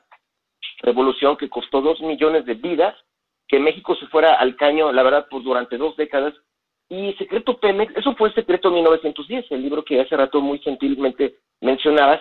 revolución 0.82 1.38
que 1.38 1.48
costó 1.48 1.80
dos 1.80 1.98
millones 2.02 2.44
de 2.44 2.52
vidas, 2.52 2.94
que 3.48 3.58
México 3.58 3.96
se 3.96 4.06
fuera 4.08 4.34
al 4.34 4.54
caño, 4.56 4.92
la 4.92 5.02
verdad, 5.02 5.26
pues 5.30 5.42
durante 5.42 5.78
dos 5.78 5.96
décadas. 5.96 6.34
Y 6.90 7.14
Secreto 7.14 7.58
Pemex, 7.58 7.96
eso 7.96 8.14
fue 8.16 8.30
Secreto 8.34 8.70
1910, 8.70 9.46
el 9.52 9.62
libro 9.62 9.82
que 9.82 10.02
hace 10.02 10.14
rato 10.14 10.42
muy 10.42 10.58
gentilmente 10.58 11.36
mencionabas. 11.62 12.20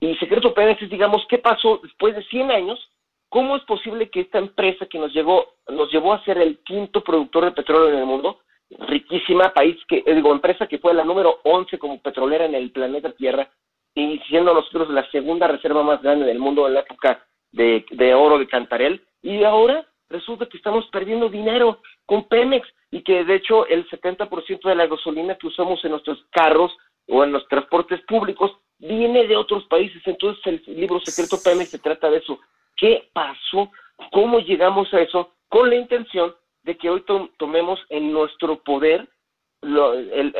Y 0.00 0.16
Secreto 0.16 0.54
Pemex 0.54 0.80
es, 0.80 0.88
digamos, 0.88 1.26
qué 1.28 1.36
pasó 1.36 1.80
después 1.82 2.16
de 2.16 2.24
100 2.24 2.50
años 2.50 2.90
¿Cómo 3.34 3.56
es 3.56 3.64
posible 3.64 4.10
que 4.10 4.20
esta 4.20 4.38
empresa 4.38 4.86
que 4.86 4.96
nos 4.96 5.12
llevó, 5.12 5.54
nos 5.68 5.90
llevó 5.90 6.12
a 6.12 6.22
ser 6.22 6.38
el 6.38 6.60
quinto 6.60 7.02
productor 7.02 7.46
de 7.46 7.50
petróleo 7.50 7.88
en 7.88 7.98
el 7.98 8.06
mundo, 8.06 8.38
riquísima 8.86 9.52
país 9.52 9.76
que, 9.88 10.04
eh, 10.06 10.14
digo, 10.14 10.30
empresa 10.30 10.68
que 10.68 10.78
fue 10.78 10.94
la 10.94 11.02
número 11.02 11.40
11 11.42 11.76
como 11.80 12.00
petrolera 12.00 12.44
en 12.44 12.54
el 12.54 12.70
planeta 12.70 13.10
Tierra, 13.10 13.50
y 13.92 14.20
siendo 14.28 14.54
nosotros 14.54 14.88
la 14.90 15.10
segunda 15.10 15.48
reserva 15.48 15.82
más 15.82 16.00
grande 16.00 16.26
del 16.26 16.38
mundo 16.38 16.68
en 16.68 16.74
la 16.74 16.80
época 16.82 17.26
de, 17.50 17.84
de 17.90 18.14
oro 18.14 18.38
de 18.38 18.46
Cantarel, 18.46 19.04
y 19.20 19.42
ahora 19.42 19.84
resulta 20.08 20.46
que 20.46 20.58
estamos 20.58 20.86
perdiendo 20.92 21.28
dinero 21.28 21.80
con 22.06 22.28
Pemex 22.28 22.68
y 22.92 23.02
que 23.02 23.24
de 23.24 23.34
hecho 23.34 23.66
el 23.66 23.84
70% 23.88 24.62
de 24.62 24.76
la 24.76 24.86
gasolina 24.86 25.34
que 25.34 25.48
usamos 25.48 25.84
en 25.84 25.90
nuestros 25.90 26.24
carros 26.30 26.70
o 27.08 27.24
en 27.24 27.32
los 27.32 27.48
transportes 27.48 28.00
públicos 28.02 28.52
viene 28.78 29.26
de 29.26 29.36
otros 29.36 29.64
países. 29.64 30.00
Entonces 30.06 30.40
el 30.46 30.76
libro 30.76 31.00
secreto 31.00 31.42
Pemex 31.42 31.70
se 31.70 31.80
trata 31.80 32.08
de 32.08 32.18
eso, 32.18 32.38
qué 32.76 33.08
pasó, 33.12 33.70
cómo 34.12 34.40
llegamos 34.40 34.92
a 34.92 35.00
eso, 35.00 35.32
con 35.48 35.70
la 35.70 35.76
intención 35.76 36.34
de 36.62 36.76
que 36.76 36.90
hoy 36.90 37.04
tomemos 37.38 37.80
en 37.90 38.12
nuestro 38.12 38.62
poder, 38.62 39.08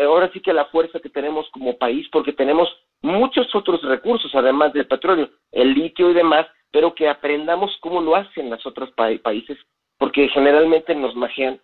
ahora 0.03 0.31
sí 0.33 0.41
que 0.41 0.53
la 0.53 0.67
fuerza 0.67 1.01
que 1.01 1.11
tenemos 1.11 1.49
como 1.51 1.79
país, 1.79 2.07
porque 2.11 2.33
tenemos 2.33 2.69
muchos 3.03 3.55
otros 3.55 3.83
recursos, 3.83 4.35
además 4.35 4.73
del 4.73 4.87
petróleo, 4.87 5.29
el 5.53 5.75
litio 5.75 6.11
y 6.11 6.15
demás, 6.15 6.47
pero 6.71 6.95
que 6.95 7.09
aprendamos 7.09 7.77
cómo 7.81 8.01
lo 8.01 8.17
hacen 8.17 8.51
los 8.51 8.65
otros 8.67 8.91
países, 8.93 9.59
porque 9.99 10.29
generalmente 10.29 10.95
nos 10.95 11.15
magian 11.15 11.61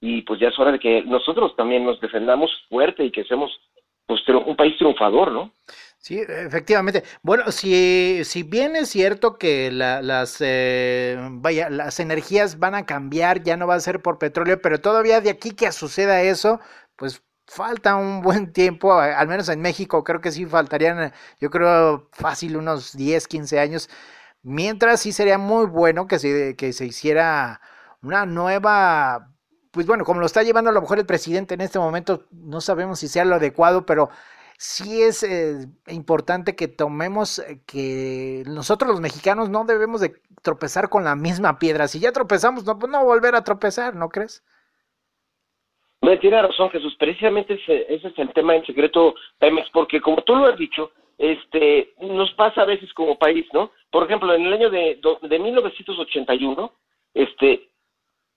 y 0.00 0.22
pues 0.22 0.40
ya 0.40 0.48
es 0.48 0.58
hora 0.58 0.72
de 0.72 0.78
que 0.78 1.02
nosotros 1.02 1.54
también 1.56 1.84
nos 1.84 2.00
defendamos 2.00 2.50
fuerte 2.68 3.04
y 3.04 3.10
que 3.10 3.24
seamos 3.24 3.52
pues, 4.10 4.44
un 4.46 4.56
país 4.56 4.76
triunfador, 4.76 5.30
¿no? 5.30 5.52
Sí, 5.98 6.18
efectivamente. 6.18 7.04
Bueno, 7.22 7.52
si, 7.52 8.22
si 8.24 8.42
bien 8.42 8.74
es 8.74 8.88
cierto 8.88 9.36
que 9.38 9.70
las, 9.70 10.38
eh, 10.40 11.18
vaya, 11.32 11.68
las 11.70 12.00
energías 12.00 12.58
van 12.58 12.74
a 12.74 12.86
cambiar, 12.86 13.42
ya 13.42 13.56
no 13.56 13.66
va 13.66 13.74
a 13.74 13.80
ser 13.80 14.00
por 14.00 14.18
petróleo, 14.18 14.60
pero 14.62 14.80
todavía 14.80 15.20
de 15.20 15.30
aquí 15.30 15.50
que 15.52 15.70
suceda 15.72 16.22
eso, 16.22 16.58
pues 16.96 17.22
falta 17.46 17.96
un 17.96 18.22
buen 18.22 18.52
tiempo, 18.52 18.94
al 18.94 19.28
menos 19.28 19.48
en 19.48 19.60
México 19.60 20.02
creo 20.04 20.20
que 20.20 20.32
sí 20.32 20.46
faltarían, 20.46 21.12
yo 21.40 21.50
creo 21.50 22.08
fácil 22.12 22.56
unos 22.56 22.96
10, 22.96 23.28
15 23.28 23.60
años, 23.60 23.90
mientras 24.42 25.00
sí 25.00 25.12
sería 25.12 25.38
muy 25.38 25.66
bueno 25.66 26.06
que 26.06 26.18
se, 26.18 26.56
que 26.56 26.72
se 26.72 26.86
hiciera 26.86 27.60
una 28.02 28.26
nueva, 28.26 29.32
pues 29.70 29.86
bueno, 29.86 30.04
como 30.04 30.20
lo 30.20 30.26
está 30.26 30.42
llevando 30.42 30.70
a 30.70 30.72
lo 30.72 30.80
mejor 30.80 30.98
el 30.98 31.06
presidente 31.06 31.54
en 31.54 31.60
este 31.60 31.78
momento, 31.78 32.24
no 32.30 32.60
sabemos 32.60 32.98
si 32.98 33.08
sea 33.08 33.24
lo 33.24 33.36
adecuado, 33.36 33.86
pero 33.86 34.10
sí 34.58 35.02
es 35.02 35.22
eh, 35.22 35.66
importante 35.88 36.54
que 36.54 36.68
tomemos 36.68 37.38
eh, 37.38 37.60
que 37.66 38.42
nosotros 38.46 38.90
los 38.90 39.00
mexicanos 39.00 39.48
no 39.48 39.64
debemos 39.64 40.02
de 40.02 40.12
tropezar 40.42 40.88
con 40.88 41.02
la 41.02 41.16
misma 41.16 41.58
piedra. 41.58 41.88
Si 41.88 41.98
ya 41.98 42.12
tropezamos, 42.12 42.64
no, 42.66 42.78
pues 42.78 42.92
no 42.92 43.04
volver 43.04 43.34
a 43.34 43.44
tropezar, 43.44 43.94
¿no 43.94 44.10
crees? 44.10 44.44
Me 46.02 46.18
tiene 46.18 46.42
razón 46.42 46.70
Jesús, 46.70 46.94
precisamente 46.98 47.54
ese, 47.54 47.86
ese, 47.94 48.08
es 48.08 48.18
el 48.18 48.32
tema 48.34 48.56
en 48.56 48.66
secreto 48.66 49.14
Pemex, 49.38 49.70
porque 49.70 50.00
como 50.00 50.22
tú 50.22 50.34
lo 50.34 50.46
has 50.46 50.58
dicho, 50.58 50.92
este, 51.16 51.94
nos 52.00 52.32
pasa 52.34 52.62
a 52.62 52.66
veces 52.66 52.92
como 52.94 53.18
país, 53.18 53.46
¿no? 53.52 53.70
Por 53.90 54.04
ejemplo, 54.04 54.34
en 54.34 54.46
el 54.46 54.52
año 54.52 54.70
de, 54.70 55.00
de 55.22 55.38
1981, 55.38 56.72
este, 57.14 57.69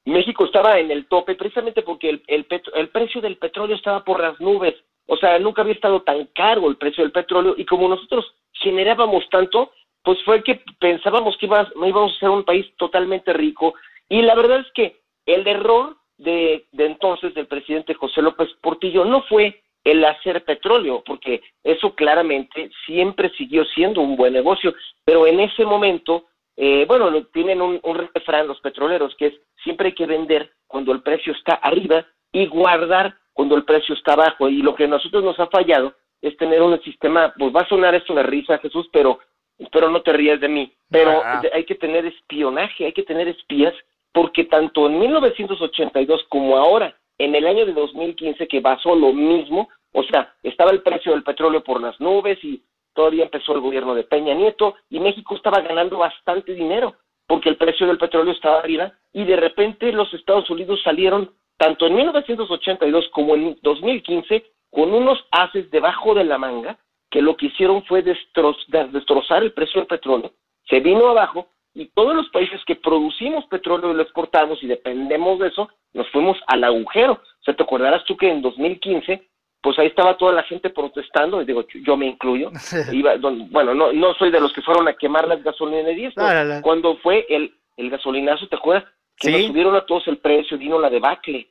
México 0.05 0.45
estaba 0.45 0.79
en 0.79 0.91
el 0.91 1.07
tope 1.07 1.36
precisamente 1.36 1.81
porque 1.81 2.10
el, 2.10 2.24
el, 2.27 2.45
el 2.75 2.89
precio 2.89 3.22
del 3.22 3.38
petróleo 3.38 3.75
estaba 3.75 4.03
por 4.03 4.19
las 4.19 4.39
nubes. 4.39 4.75
O 5.07 5.17
sea, 5.17 5.38
nunca 5.39 5.62
había 5.62 5.74
estado 5.74 6.01
tan 6.01 6.25
caro 6.27 6.69
el 6.69 6.77
precio 6.77 7.03
del 7.03 7.12
petróleo 7.12 7.55
y 7.57 7.65
como 7.65 7.88
nosotros 7.88 8.33
generábamos 8.53 9.27
tanto, 9.29 9.72
pues 10.03 10.22
fue 10.24 10.43
que 10.43 10.62
pensábamos 10.79 11.38
que 11.38 11.45
íbamos 11.45 12.15
a 12.15 12.19
ser 12.19 12.29
un 12.29 12.43
país 12.43 12.65
totalmente 12.77 13.33
rico 13.33 13.74
y 14.10 14.22
la 14.22 14.36
verdad 14.36 14.60
es 14.60 14.72
que 14.74 15.01
el 15.25 15.48
error 15.48 15.98
de, 16.17 16.65
de 16.72 16.86
entonces 16.86 17.33
del 17.33 17.48
presidente 17.48 17.93
José 17.93 18.22
López 18.22 18.50
Portillo 18.62 19.05
no 19.05 19.24
fue 19.24 19.62
el 19.83 20.03
hacer 20.05 20.43
petróleo, 20.45 21.03
porque 21.05 21.41
eso 21.63 21.93
claramente 21.93 22.69
siempre 22.86 23.29
siguió 23.38 23.65
siendo 23.65 24.01
un 24.01 24.15
buen 24.15 24.33
negocio, 24.33 24.74
pero 25.03 25.27
en 25.27 25.41
ese 25.41 25.65
momento, 25.65 26.27
eh, 26.55 26.86
bueno, 26.88 27.12
tienen 27.27 27.62
un, 27.62 27.79
un 27.83 28.10
refrán 28.13 28.48
los 28.48 28.60
petroleros, 28.62 29.15
que 29.15 29.27
es 29.27 29.33
siempre 29.63 29.88
hay 29.88 29.95
que 29.95 30.05
vender 30.05 30.51
cuando 30.67 30.91
el 30.91 31.01
precio 31.01 31.33
está 31.33 31.53
arriba 31.55 32.05
y 32.31 32.48
guardar 32.48 33.15
cuando 33.33 33.55
el 33.55 33.63
precio 33.63 33.95
está 33.95 34.15
bajo. 34.15 34.50
Y 34.50 34.62
lo 34.62 34.75
que 34.75 34.86
a 34.86 34.88
nosotros 34.88 35.24
nos 35.24 35.39
ha 35.39 35.48
fallado 35.48 35.93
es 36.22 36.38
tener 36.38 36.62
un 36.62 36.81
sistema, 36.81 37.33
pues 37.38 37.53
va 37.53 37.62
a 37.62 37.69
sonar 37.69 37.93
esto 37.95 38.13
una 38.13 38.24
risa, 38.24 38.57
Jesús, 38.60 38.88
pero 38.91 39.19
espero 39.57 39.89
no 39.89 40.01
te 40.01 40.13
rías 40.13 40.39
de 40.39 40.48
mí, 40.48 40.74
pero 40.89 41.22
ah. 41.24 41.41
hay 41.53 41.65
que 41.65 41.75
tener 41.75 42.05
espionaje, 42.05 42.86
hay 42.86 42.93
que 42.93 43.03
tener 43.03 43.27
espías, 43.27 43.74
porque 44.12 44.45
tanto 44.45 44.88
en 44.88 45.00
1982 45.00 46.25
como 46.29 46.57
ahora, 46.57 46.95
en 47.17 47.36
el 47.36 47.45
año 47.45 47.65
de 47.65 47.74
2015, 47.74 48.48
que 48.48 48.62
pasó 48.62 48.95
lo 48.95 49.12
mismo, 49.12 49.69
o 49.91 50.03
sea, 50.03 50.33
estaba 50.43 50.72
el 50.72 50.81
precio 50.81 51.12
del 51.12 51.24
petróleo 51.24 51.63
por 51.63 51.81
las 51.81 52.00
nubes 52.00 52.41
y 52.43 52.63
todavía 52.94 53.24
empezó 53.24 53.54
el 53.54 53.62
gobierno 53.62 53.96
de 53.96 54.04
Peña 54.04 54.34
Nieto 54.34 54.76
y 54.90 55.00
México 55.00 55.36
estaba 55.36 55.62
ganando 55.62 55.98
bastante 55.98 56.54
dinero 56.54 56.96
porque 57.28 57.50
el 57.50 57.58
precio 57.58 57.88
del 57.88 57.98
petróleo 57.98 58.34
estaba 58.34 58.60
arriba 58.60 58.94
y 59.12 59.24
de 59.24 59.36
repente 59.36 59.92
los 59.92 60.14
Estados 60.14 60.50
Unidos 60.50 60.82
salieron 60.84 61.32
tanto 61.58 61.88
en 61.88 61.96
1982 61.96 63.10
como 63.10 63.36
en 63.36 63.58
2015, 63.62 64.46
con 64.70 64.94
unos 64.94 65.24
haces 65.32 65.70
debajo 65.72 66.14
de 66.14 66.24
la 66.24 66.38
manga, 66.38 66.78
que 67.10 67.22
lo 67.22 67.38
que 67.38 67.46
hicieron 67.46 67.84
fue 67.86 68.02
destrozar 68.02 69.44
el 69.44 69.54
precio 69.54 69.80
del 69.80 69.88
petróleo, 69.88 70.34
se 70.68 70.80
vino 70.80 71.08
abajo 71.08 71.48
y 71.74 71.88
todos 71.88 72.16
los 72.16 72.30
países 72.30 72.64
que 72.66 72.76
producimos 72.76 73.46
petróleo 73.46 73.92
y 73.92 73.96
lo 73.96 74.04
exportamos 74.04 74.62
y 74.62 74.68
dependemos 74.68 75.40
de 75.40 75.48
eso, 75.48 75.70
nos 75.94 76.10
fuimos 76.10 76.38
al 76.48 76.64
agujero. 76.64 77.14
O 77.14 77.44
sea, 77.44 77.56
te 77.56 77.64
acordarás 77.64 78.04
tú 78.06 78.16
que 78.16 78.30
en 78.30 78.42
2015, 78.42 79.28
pues 79.63 79.79
ahí 79.79 79.88
estaba 79.88 80.17
toda 80.17 80.34
la 80.34 80.43
gente 80.43 80.70
protestando, 80.70 81.41
y 81.41 81.46
digo, 81.46 81.65
yo 81.86 81.98
me 81.98 82.05
incluyo, 82.05 82.51
iba, 82.91 83.15
bueno, 83.50 83.74
no, 83.74 83.93
no 83.93 84.13
soy 84.15 84.29
de 84.29 84.41
los 84.41 84.51
que 84.53 84.62
fueron 84.62 84.88
a 84.88 84.93
quemar 84.93 85.27
las 85.27 85.41
gasolinerías, 85.41 86.13
cuando 86.62 86.98
fue 86.98 87.25
el, 87.29 87.55
el 87.77 87.90
gasolinazo, 87.90 88.48
¿te 88.48 88.57
acuerdas? 88.57 88.85
que 89.18 89.31
nos 89.31 89.46
subieron 89.48 89.75
a 89.75 89.85
todos 89.85 90.07
el 90.07 90.18
precio, 90.18 90.57
vino 90.57 90.79
la 90.79 90.90
debacle. 90.90 91.48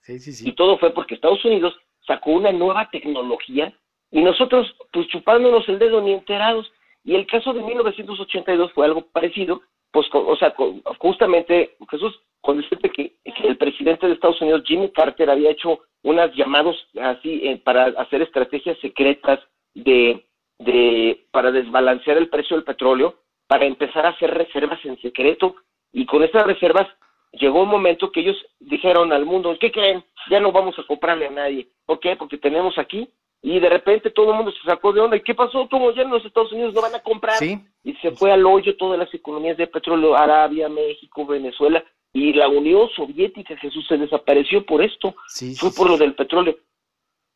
Sí, 0.00 0.18
sí, 0.18 0.32
sí. 0.32 0.48
Y 0.48 0.52
todo 0.52 0.78
fue 0.78 0.90
porque 0.90 1.14
Estados 1.14 1.44
Unidos 1.44 1.76
sacó 2.06 2.32
una 2.32 2.52
nueva 2.52 2.88
tecnología 2.90 3.72
y 4.10 4.22
nosotros, 4.22 4.74
pues 4.92 5.06
chupándonos 5.08 5.68
el 5.68 5.78
dedo 5.78 6.00
ni 6.00 6.12
enterados. 6.12 6.70
Y 7.04 7.14
el 7.14 7.26
caso 7.26 7.52
de 7.52 7.62
1982 7.62 8.72
fue 8.72 8.86
algo 8.86 9.02
parecido, 9.02 9.62
pues, 9.92 10.06
o 10.12 10.36
sea, 10.36 10.54
justamente, 10.98 11.76
Jesús, 11.90 12.18
cuando 12.46 12.62
decirte 12.62 12.90
que, 12.90 13.16
que, 13.24 13.48
el 13.48 13.56
presidente 13.56 14.06
de 14.06 14.12
Estados 14.12 14.40
Unidos, 14.40 14.62
Jimmy 14.64 14.90
Carter, 14.92 15.28
había 15.28 15.50
hecho 15.50 15.80
unos 16.04 16.32
llamados 16.36 16.76
así 17.02 17.40
eh, 17.42 17.60
para 17.64 17.86
hacer 17.86 18.22
estrategias 18.22 18.78
secretas 18.78 19.40
de, 19.74 20.24
de, 20.60 21.26
para 21.32 21.50
desbalancear 21.50 22.16
el 22.18 22.28
precio 22.28 22.54
del 22.56 22.64
petróleo, 22.64 23.16
para 23.48 23.66
empezar 23.66 24.06
a 24.06 24.10
hacer 24.10 24.32
reservas 24.32 24.78
en 24.84 24.96
secreto 25.00 25.56
y 25.92 26.06
con 26.06 26.22
esas 26.22 26.46
reservas 26.46 26.86
llegó 27.32 27.64
un 27.64 27.68
momento 27.68 28.12
que 28.12 28.20
ellos 28.20 28.36
dijeron 28.60 29.12
al 29.12 29.26
mundo, 29.26 29.56
¿qué 29.60 29.72
creen? 29.72 30.04
Ya 30.30 30.38
no 30.38 30.52
vamos 30.52 30.78
a 30.78 30.84
comprarle 30.84 31.26
a 31.26 31.30
nadie. 31.30 31.68
¿Por 31.84 31.98
qué? 31.98 32.14
Porque 32.14 32.38
tenemos 32.38 32.78
aquí. 32.78 33.10
Y 33.42 33.60
de 33.60 33.68
repente 33.68 34.10
todo 34.10 34.30
el 34.30 34.36
mundo 34.36 34.52
se 34.52 34.62
sacó 34.68 34.92
de 34.92 35.00
onda. 35.00 35.16
¿Y 35.16 35.22
qué 35.22 35.34
pasó? 35.34 35.68
¿Cómo 35.68 35.90
ya 35.92 36.02
en 36.02 36.10
los 36.10 36.24
Estados 36.24 36.52
Unidos 36.52 36.74
no 36.74 36.80
van 36.80 36.94
a 36.94 37.02
comprar? 37.02 37.36
Y 37.42 37.94
se 38.02 38.10
fue 38.12 38.32
al 38.32 38.44
hoyo 38.44 38.76
todas 38.76 38.98
las 38.98 39.12
economías 39.14 39.56
de 39.56 39.66
petróleo, 39.66 40.16
Arabia, 40.16 40.68
México, 40.68 41.26
Venezuela. 41.26 41.84
Y 42.16 42.32
la 42.32 42.48
Unión 42.48 42.88
Soviética, 42.96 43.54
Jesús, 43.58 43.84
se 43.86 43.98
desapareció 43.98 44.64
por 44.64 44.82
esto. 44.82 45.14
fue 45.58 45.70
por 45.70 45.90
lo 45.90 45.98
del 45.98 46.14
petróleo. 46.14 46.56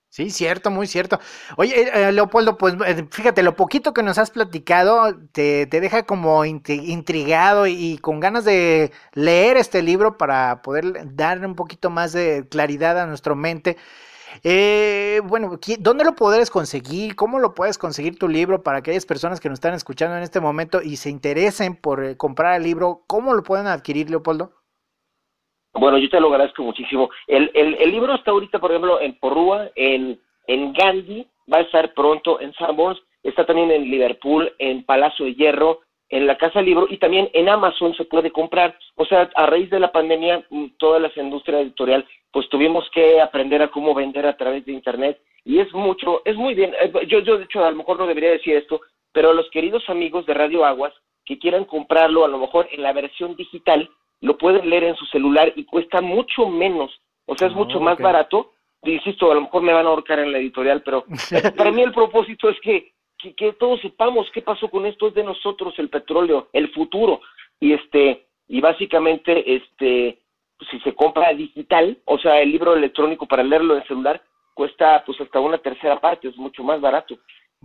Sí, 0.09 0.31
cierto, 0.31 0.71
muy 0.71 0.87
cierto. 0.87 1.21
Oye, 1.59 1.83
eh, 1.83 2.09
eh, 2.09 2.13
Leopoldo, 2.13 2.57
pues 2.57 2.75
eh, 2.87 3.07
fíjate, 3.11 3.43
lo 3.43 3.57
poquito 3.57 3.93
que 3.93 4.03
nos 4.03 4.17
has 4.17 4.31
platicado 4.31 5.15
te, 5.33 5.67
te 5.67 5.81
deja 5.83 6.05
como 6.05 6.47
intrigado 6.47 7.67
y, 7.67 7.99
con 7.99 8.21
ganas 8.21 8.47
de 8.47 8.91
leer 9.13 9.59
este 9.59 9.83
libro 9.83 10.17
para 10.17 10.63
poder 10.63 11.15
darle 11.15 11.47
un 11.47 11.57
poquito 11.57 11.91
más 11.91 12.15
de 12.15 12.49
claridad 12.49 12.99
a 12.99 13.07
nuestra 13.07 13.35
mente. 13.35 13.77
bueno, 15.25 15.61
¿dónde 15.79 16.05
lo 16.05 16.15
puedes 16.15 16.51
conseguir? 16.51 17.17
¿Cómo 17.17 17.39
lo 17.39 17.55
puedes 17.55 17.77
conseguir 17.77 18.19
tu 18.19 18.29
libro 18.29 18.63
para 18.63 18.79
aquellas 18.79 19.05
personas 19.05 19.41
que 19.41 19.51
nos 19.51 19.59
están 19.59 19.75
escuchando 19.75 20.17
en 20.17 20.23
este 20.23 20.41
momento 20.41 20.81
y 20.81 20.97
se 20.97 21.11
interesen 21.11 21.77
por 21.77 22.17
comprar 22.17 22.57
el 22.57 22.63
libro? 22.63 23.05
¿Cómo 23.07 23.35
lo 23.35 23.43
pueden 23.43 23.67
adquirir, 23.67 24.09
Leopoldo? 24.09 24.60
Bueno, 25.73 25.99
yo 25.99 26.09
te 26.09 26.21
lo 26.21 26.29
agradezco 26.29 26.63
muchísimo. 26.63 27.11
El, 27.27 27.51
el, 27.55 27.91
libro 27.91 28.15
está 28.15 28.33
ahorita, 28.33 28.59
por 28.59 28.71
ejemplo, 28.71 29.01
en 29.01 29.19
Porrúa, 29.19 29.71
en, 29.77 30.21
en 30.47 30.73
Gandhi, 30.73 31.27
va 31.53 31.59
a 31.59 31.63
estar 31.63 31.95
pronto 31.95 32.41
en 32.41 32.53
Sanborns, 32.55 33.01
está 33.23 33.47
también 33.47 33.71
en 33.71 33.91
Liverpool, 33.91 34.53
en 34.59 34.85
Palacio 34.85 35.27
de 35.27 35.35
Hierro, 35.35 35.81
en 36.09 36.27
la 36.27 36.37
Casa 36.37 36.61
Libro 36.61 36.87
y 36.91 36.99
también 36.99 37.31
en 37.33 37.49
Amazon 37.49 37.95
se 37.95 38.05
puede 38.05 38.33
comprar. 38.33 38.77
O 38.97 39.07
sea, 39.07 39.31
a 39.35 39.47
raíz 39.47 39.71
de 39.71 39.79
la 39.79 39.93
pandemia, 39.93 40.45
mm, 40.51 40.67
todas 40.77 41.01
las 41.01 41.17
industrias 41.17 41.63
editorial, 41.63 42.05
pues 42.33 42.49
tuvimos 42.49 42.89
que 42.91 43.21
aprender 43.21 43.63
a 43.63 43.69
cómo 43.69 43.95
vender 43.95 44.27
a 44.27 44.37
través 44.37 44.65
de 44.67 44.73
Internet 44.73 45.21
y 45.45 45.61
es 45.61 45.73
mucho, 45.73 46.23
es 46.25 46.37
muy 46.37 46.55
bien. 46.55 46.75
Eh, 46.81 46.93
yo, 47.07 47.21
yo 47.21 47.39
de 47.39 47.45
hecho, 47.45 47.65
a 47.65 47.71
lo 47.71 47.77
mejor 47.77 47.99
no 47.99 48.07
debería 48.07 48.31
decir 48.31 48.57
esto, 48.57 48.81
pero 49.13 49.31
a 49.31 49.35
los 49.35 49.49
queridos 49.51 49.89
amigos 49.89 50.27
de 50.27 50.35
Radio 50.35 50.65
Aguas 50.65 50.93
que 51.25 51.39
quieran 51.39 51.65
comprarlo, 51.65 52.25
a 52.25 52.29
lo 52.29 52.39
mejor 52.39 52.69
en 52.73 52.83
la 52.83 52.93
versión 52.93 53.37
digital, 53.37 53.89
lo 54.21 54.37
pueden 54.37 54.69
leer 54.69 54.85
en 54.85 54.97
su 54.97 55.07
celular 55.07 55.53
y 55.57 55.65
cuesta 55.65 56.01
mucho 56.01 56.49
menos, 56.49 56.91
o 57.27 57.37
sea, 57.37 57.49
es 57.49 57.55
mucho 57.55 57.79
ah, 57.79 57.83
más 57.83 57.99
barato. 57.99 58.53
Insisto, 58.83 59.31
a 59.31 59.35
lo 59.35 59.43
mejor 59.43 59.63
me 59.63 59.73
van 59.73 59.87
a 59.87 59.91
ahorcar 59.91 60.19
en 60.21 60.33
la 60.33 60.39
editorial, 60.39 60.83
pero 60.83 61.05
para 61.57 61.71
mí 61.71 61.83
el 61.83 61.93
propósito 61.93 62.49
es 62.49 62.59
que, 62.61 62.93
que, 63.37 63.53
todos 63.55 63.81
sepamos 63.81 64.31
qué 64.33 64.43
pasó 64.43 64.69
con 64.69 64.87
esto, 64.87 65.09
es 65.09 65.15
de 65.15 65.23
nosotros 65.23 65.75
el 65.79 65.89
petróleo, 65.89 66.49
el 66.53 66.71
futuro. 66.73 67.21
Y 67.61 67.73
este, 67.73 68.27
y 68.49 68.61
básicamente, 68.61 69.55
este, 69.55 70.19
si 70.71 70.81
se 70.81 70.95
compra 70.95 71.33
digital, 71.35 71.99
o 72.05 72.19
sea, 72.19 72.41
el 72.41 72.51
libro 72.51 72.75
electrónico 72.75 73.27
para 73.27 73.43
leerlo 73.43 73.77
en 73.77 73.87
celular, 73.87 74.23
cuesta 74.55 75.03
pues 75.05 75.21
hasta 75.21 75.41
una 75.41 75.59
tercera 75.59 76.01
parte, 76.01 76.29
es 76.29 76.37
mucho 76.37 76.63
más 76.63 76.81
barato. 76.81 77.19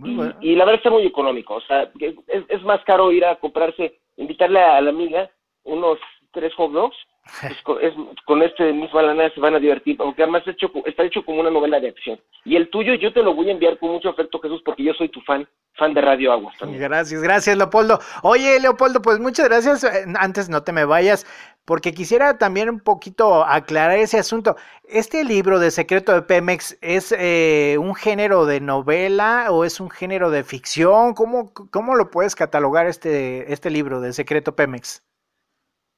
Y, 0.04 0.54
la 0.54 0.66
verdad 0.66 0.74
está 0.74 0.90
muy 0.90 1.06
económico, 1.06 1.54
o 1.54 1.60
sea, 1.62 1.90
es, 1.98 2.14
es, 2.48 2.62
más 2.64 2.84
caro 2.84 3.10
ir 3.12 3.24
a 3.24 3.36
comprarse, 3.36 3.98
invitarle 4.18 4.60
a 4.60 4.78
la 4.82 4.90
amiga 4.90 5.30
unos 5.64 5.98
tres 6.36 6.52
hot 6.54 6.70
dogs, 6.70 6.96
pues, 7.40 7.92
con, 8.26 8.42
este 8.42 8.70
mismo 8.72 9.00
lana 9.00 9.30
se 9.30 9.40
van 9.40 9.54
a 9.54 9.58
divertir, 9.58 9.96
aunque 9.98 10.22
además 10.22 10.42
está 10.84 11.02
hecho 11.02 11.24
como 11.24 11.40
una 11.40 11.50
novela 11.50 11.80
de 11.80 11.88
acción. 11.88 12.20
Y 12.44 12.56
el 12.56 12.68
tuyo 12.68 12.94
yo 12.94 13.12
te 13.12 13.22
lo 13.22 13.34
voy 13.34 13.48
a 13.48 13.52
enviar 13.52 13.78
con 13.78 13.90
mucho 13.90 14.10
afecto, 14.10 14.38
Jesús, 14.38 14.60
porque 14.62 14.84
yo 14.84 14.92
soy 14.92 15.08
tu 15.08 15.22
fan, 15.22 15.48
fan 15.74 15.94
de 15.94 16.02
Radio 16.02 16.32
Aguas 16.32 16.56
también. 16.58 16.82
Gracias, 16.82 17.22
gracias, 17.22 17.56
Leopoldo. 17.56 17.98
Oye, 18.22 18.60
Leopoldo, 18.60 19.00
pues 19.00 19.18
muchas 19.18 19.48
gracias. 19.48 19.82
Eh, 19.84 20.04
antes 20.18 20.50
no 20.50 20.62
te 20.62 20.72
me 20.72 20.84
vayas. 20.84 21.26
porque 21.64 21.92
quisiera 21.92 22.38
también 22.38 22.68
un 22.68 22.80
poquito 22.80 23.44
aclarar 23.44 23.98
ese 23.98 24.18
asunto. 24.18 24.56
¿Este 24.84 25.24
libro 25.24 25.58
de 25.58 25.70
Secreto 25.70 26.12
de 26.12 26.22
Pemex 26.22 26.78
es 26.82 27.12
eh, 27.18 27.76
un 27.80 27.94
género 27.94 28.44
de 28.44 28.60
novela 28.60 29.46
o 29.50 29.64
es 29.64 29.80
un 29.80 29.90
género 29.90 30.30
de 30.30 30.44
ficción? 30.44 31.14
¿Cómo, 31.14 31.52
cómo 31.52 31.96
lo 31.96 32.10
puedes 32.10 32.36
catalogar 32.36 32.86
este, 32.86 33.52
este 33.52 33.70
libro 33.70 34.00
de 34.00 34.12
Secreto 34.12 34.54
Pemex? 34.54 35.02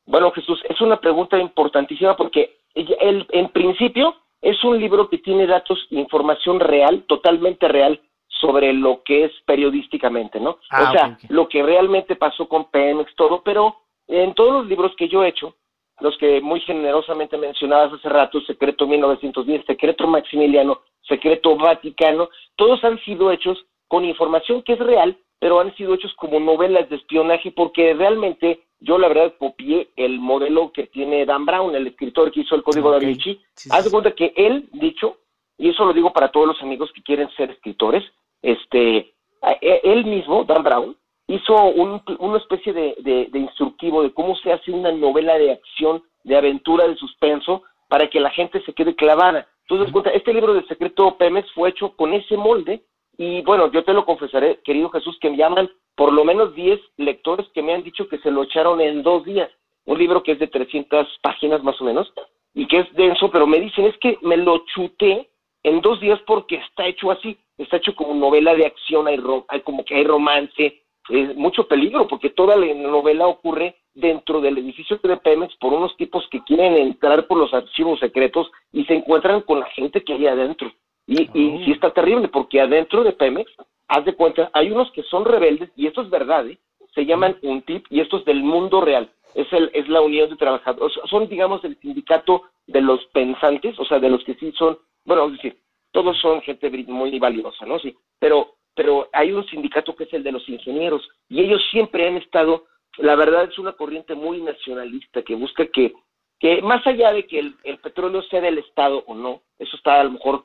Bueno, 0.09 0.31
Jesús, 0.33 0.59
es 0.67 0.81
una 0.81 0.99
pregunta 0.99 1.39
importantísima 1.39 2.17
porque 2.17 2.61
el, 2.75 3.27
en 3.31 3.49
principio 3.51 4.17
es 4.41 4.63
un 4.65 4.79
libro 4.79 5.11
que 5.11 5.19
tiene 5.19 5.47
datos, 5.47 5.87
información 5.91 6.61
real, 6.61 7.05
totalmente 7.07 7.69
real, 7.69 8.01
sobre 8.41 8.73
lo 8.73 9.03
que 9.03 9.25
es 9.25 9.33
periodísticamente, 9.45 10.41
¿no? 10.41 10.59
Ah, 10.71 10.89
o 10.89 10.93
sea, 10.93 11.19
lo 11.29 11.49
que 11.49 11.63
realmente 11.63 12.17
pasó 12.17 12.49
con 12.49 12.71
Pemex, 12.71 13.15
todo, 13.17 13.43
pero 13.43 13.77
en 14.07 14.33
todos 14.35 14.53
los 14.53 14.67
libros 14.67 14.93
que 14.97 15.09
yo 15.09 15.25
he 15.25 15.29
hecho, 15.29 15.55
los 16.01 16.17
que 16.17 16.41
muy 16.41 16.61
generosamente 16.61 17.37
mencionabas 17.37 17.93
hace 17.93 18.09
rato, 18.09 18.41
Secreto 18.43 18.87
1910, 18.87 19.67
Secreto 19.67 20.07
Maximiliano, 20.07 20.81
Secreto 21.03 21.55
Vaticano, 21.57 22.31
todos 22.57 22.83
han 22.85 22.99
sido 23.01 23.31
hechos 23.31 23.63
con 23.89 24.07
información 24.07 24.63
que 24.63 24.75
es 24.75 24.79
real, 24.79 25.19
pero 25.39 25.61
han 25.61 25.75
sido 25.77 25.95
hechos 25.95 26.13
como 26.17 26.41
novelas 26.41 26.89
de 26.89 26.97
espionaje 26.97 27.53
porque 27.53 27.95
realmente 27.95 28.61
yo 28.81 28.99
la 28.99 29.09
verdad 29.09 29.35
copié 29.39 29.91
el 29.97 30.19
modelo 30.21 30.73
que 30.73 30.87
tiene 30.87 31.27
Dan 31.27 31.47
Brown, 31.47 31.75
el 31.75 31.87
escritor 31.87 32.31
que 32.31 32.41
hizo 32.41 32.55
el 32.55 32.63
Código 32.63 32.91
da 32.91 32.99
Vinci. 32.99 33.41
Haz 33.71 33.85
de 33.85 33.91
cuenta 33.91 34.13
que 34.13 34.33
él, 34.37 34.69
dicho, 34.73 35.19
y 35.57 35.71
eso 35.71 35.85
lo 35.85 35.93
digo 35.93 36.13
para 36.13 36.31
todos 36.31 36.47
los 36.47 36.63
amigos 36.63 36.91
que 36.93 37.03
quieren 37.03 37.29
ser 37.37 37.51
escritores, 37.51 38.05
este, 38.43 39.13
e, 39.61 39.81
él 39.83 40.05
mismo, 40.05 40.45
Dan 40.45 40.63
Brown, 40.63 40.97
hizo 41.27 41.55
un, 41.55 42.03
una 42.19 42.39
especie 42.39 42.73
de, 42.73 43.31
instructivo 43.35 44.03
de 44.03 44.13
cómo 44.13 44.37
se 44.37 44.53
hace 44.53 44.71
una 44.71 44.93
novela 44.93 45.37
de 45.39 45.53
acción, 45.53 46.03
de 46.25 46.37
aventura, 46.37 46.87
de 46.87 46.97
suspenso, 46.97 47.63
para 47.89 48.09
que 48.09 48.21
la 48.21 48.31
gente 48.31 48.63
se 48.65 48.73
quede 48.73 48.95
clavada. 48.95 49.47
Entonces, 49.69 49.95
este 50.15 50.33
libro 50.33 50.55
de 50.55 50.67
Secreto 50.67 51.17
Pemex 51.19 51.51
fue 51.53 51.71
hecho 51.71 51.95
con 51.97 52.15
ese 52.15 52.37
molde, 52.37 52.83
y 53.19 53.43
bueno, 53.43 53.71
yo 53.71 53.85
te 53.85 53.93
lo 53.93 54.07
confesaré, 54.07 54.61
querido 54.65 54.89
Jesús, 54.91 55.19
que 55.21 55.29
me 55.29 55.37
llaman 55.37 55.69
por 55.95 56.13
lo 56.13 56.25
menos 56.25 56.55
10 56.55 56.81
lectores 56.97 57.47
que 57.53 57.63
me 57.63 57.75
han 57.75 57.83
dicho 57.83 58.09
que 58.09 58.19
se 58.19 58.31
lo 58.31 58.45
echaron 58.45 58.81
en 58.81 59.03
dos 59.03 59.25
días. 59.25 59.51
Un 59.85 59.99
libro 59.99 60.23
que 60.23 60.33
es 60.33 60.39
de 60.39 60.47
300 60.47 61.19
páginas 61.21 61.63
más 61.63 61.81
o 61.81 61.85
menos, 61.85 62.11
y 62.55 62.67
que 62.67 62.79
es 62.79 62.95
denso, 62.95 63.31
pero 63.31 63.47
me 63.47 63.61
dicen, 63.61 63.87
es 63.87 63.99
que 63.99 64.19
me 64.23 64.37
lo 64.37 64.65
chuté 64.75 65.29
en 65.65 65.81
dos 65.81 66.01
días 66.01 66.21
porque 66.27 66.57
está 66.57 66.87
hecho 66.87 67.11
así 67.11 67.37
está 67.59 67.77
hecho 67.77 67.95
como 67.95 68.15
novela 68.15 68.55
de 68.55 68.67
acción, 68.67 69.09
hay, 69.09 69.21
hay 69.49 69.61
como 69.61 69.85
que 69.85 69.97
hay 69.97 70.05
romance, 70.05 70.83
es 71.11 71.37
mucho 71.37 71.67
peligro, 71.67 72.07
porque 72.07 72.31
toda 72.31 72.57
la 72.57 72.73
novela 72.75 73.27
ocurre 73.27 73.77
dentro 73.95 74.41
del 74.41 74.59
edificio 74.59 74.99
de 75.03 75.17
Pemex 75.17 75.57
por 75.57 75.73
unos 75.73 75.97
tipos 75.97 76.27
que 76.31 76.43
quieren 76.45 76.75
entrar 76.77 77.27
por 77.27 77.39
los 77.39 77.53
archivos 77.53 77.99
secretos 77.99 78.51
y 78.73 78.85
se 78.85 78.95
encuentran 78.95 79.41
con 79.43 79.61
la 79.61 79.67
gente 79.67 80.05
que 80.05 80.13
hay 80.13 80.27
adentro. 80.27 80.73
Y, 81.09 81.23
y 81.35 81.57
oh. 81.57 81.65
sí 81.65 81.73
está 81.73 81.91
terrible, 81.91 82.29
porque 82.29 82.61
adentro 82.61 83.03
de 83.03 83.13
Pemex, 83.13 83.51
haz 83.89 84.05
de 84.05 84.15
cuenta, 84.15 84.51
hay 84.53 84.71
unos 84.71 84.93
que 84.93 85.03
son 85.03 85.25
rebeldes, 85.25 85.71
y 85.75 85.89
esto 85.89 86.03
es 86.03 86.11
verdad, 86.11 86.47
¿eh? 86.47 86.59
se 86.95 87.05
llaman 87.05 87.37
un 87.43 87.63
tip 87.63 87.87
y 87.91 88.01
esto 88.01 88.19
es 88.19 88.25
del 88.25 88.43
mundo 88.43 88.81
real. 88.81 89.11
Es, 89.35 89.53
el, 89.53 89.71
es 89.75 89.89
la 89.89 90.01
unión 90.01 90.31
de 90.31 90.37
trabajadores, 90.37 90.99
son, 91.09 91.29
digamos, 91.29 91.65
el 91.65 91.79
sindicato 91.81 92.43
de 92.67 92.81
los 92.81 93.05
pensantes, 93.07 93.79
o 93.79 93.85
sea, 93.85 93.99
de 93.99 94.11
los 94.11 94.25
que 94.25 94.35
sí 94.35 94.53
son, 94.59 94.79
bueno, 95.05 95.27
es 95.27 95.33
decir, 95.33 95.59
todos 95.93 96.19
son 96.19 96.43
gente 96.43 96.71
muy 96.87 97.19
valiosa, 97.19 97.65
¿no? 97.67 97.79
Sí, 97.79 97.97
pero, 98.19 98.57
pero 98.75 99.09
hay 99.13 99.33
un 99.33 99.47
sindicato 99.47 99.95
que 99.95 100.05
es 100.05 100.13
el 100.13 100.23
de 100.23 100.33
los 100.33 100.49
ingenieros 100.49 101.09
y 101.29 101.41
ellos 101.41 101.63
siempre 101.71 102.07
han 102.07 102.17
estado, 102.17 102.65
la 102.97 103.17
verdad 103.17 103.45
es 103.45 103.59
una 103.59 103.73
corriente 103.73 104.15
muy 104.15 104.41
nacionalista 104.41 105.23
que 105.23 105.35
busca 105.35 105.67
que, 105.67 105.95
que 106.41 106.61
más 106.63 106.87
allá 106.87 107.13
de 107.13 107.27
que 107.27 107.39
el, 107.39 107.79
petróleo 107.79 108.23
sea 108.23 108.41
del 108.41 108.59
Estado 108.59 109.05
o 109.07 109.15
no, 109.15 109.43
eso 109.59 109.77
está 109.77 110.01
a 110.01 110.05
lo 110.05 110.13
mejor 110.13 110.45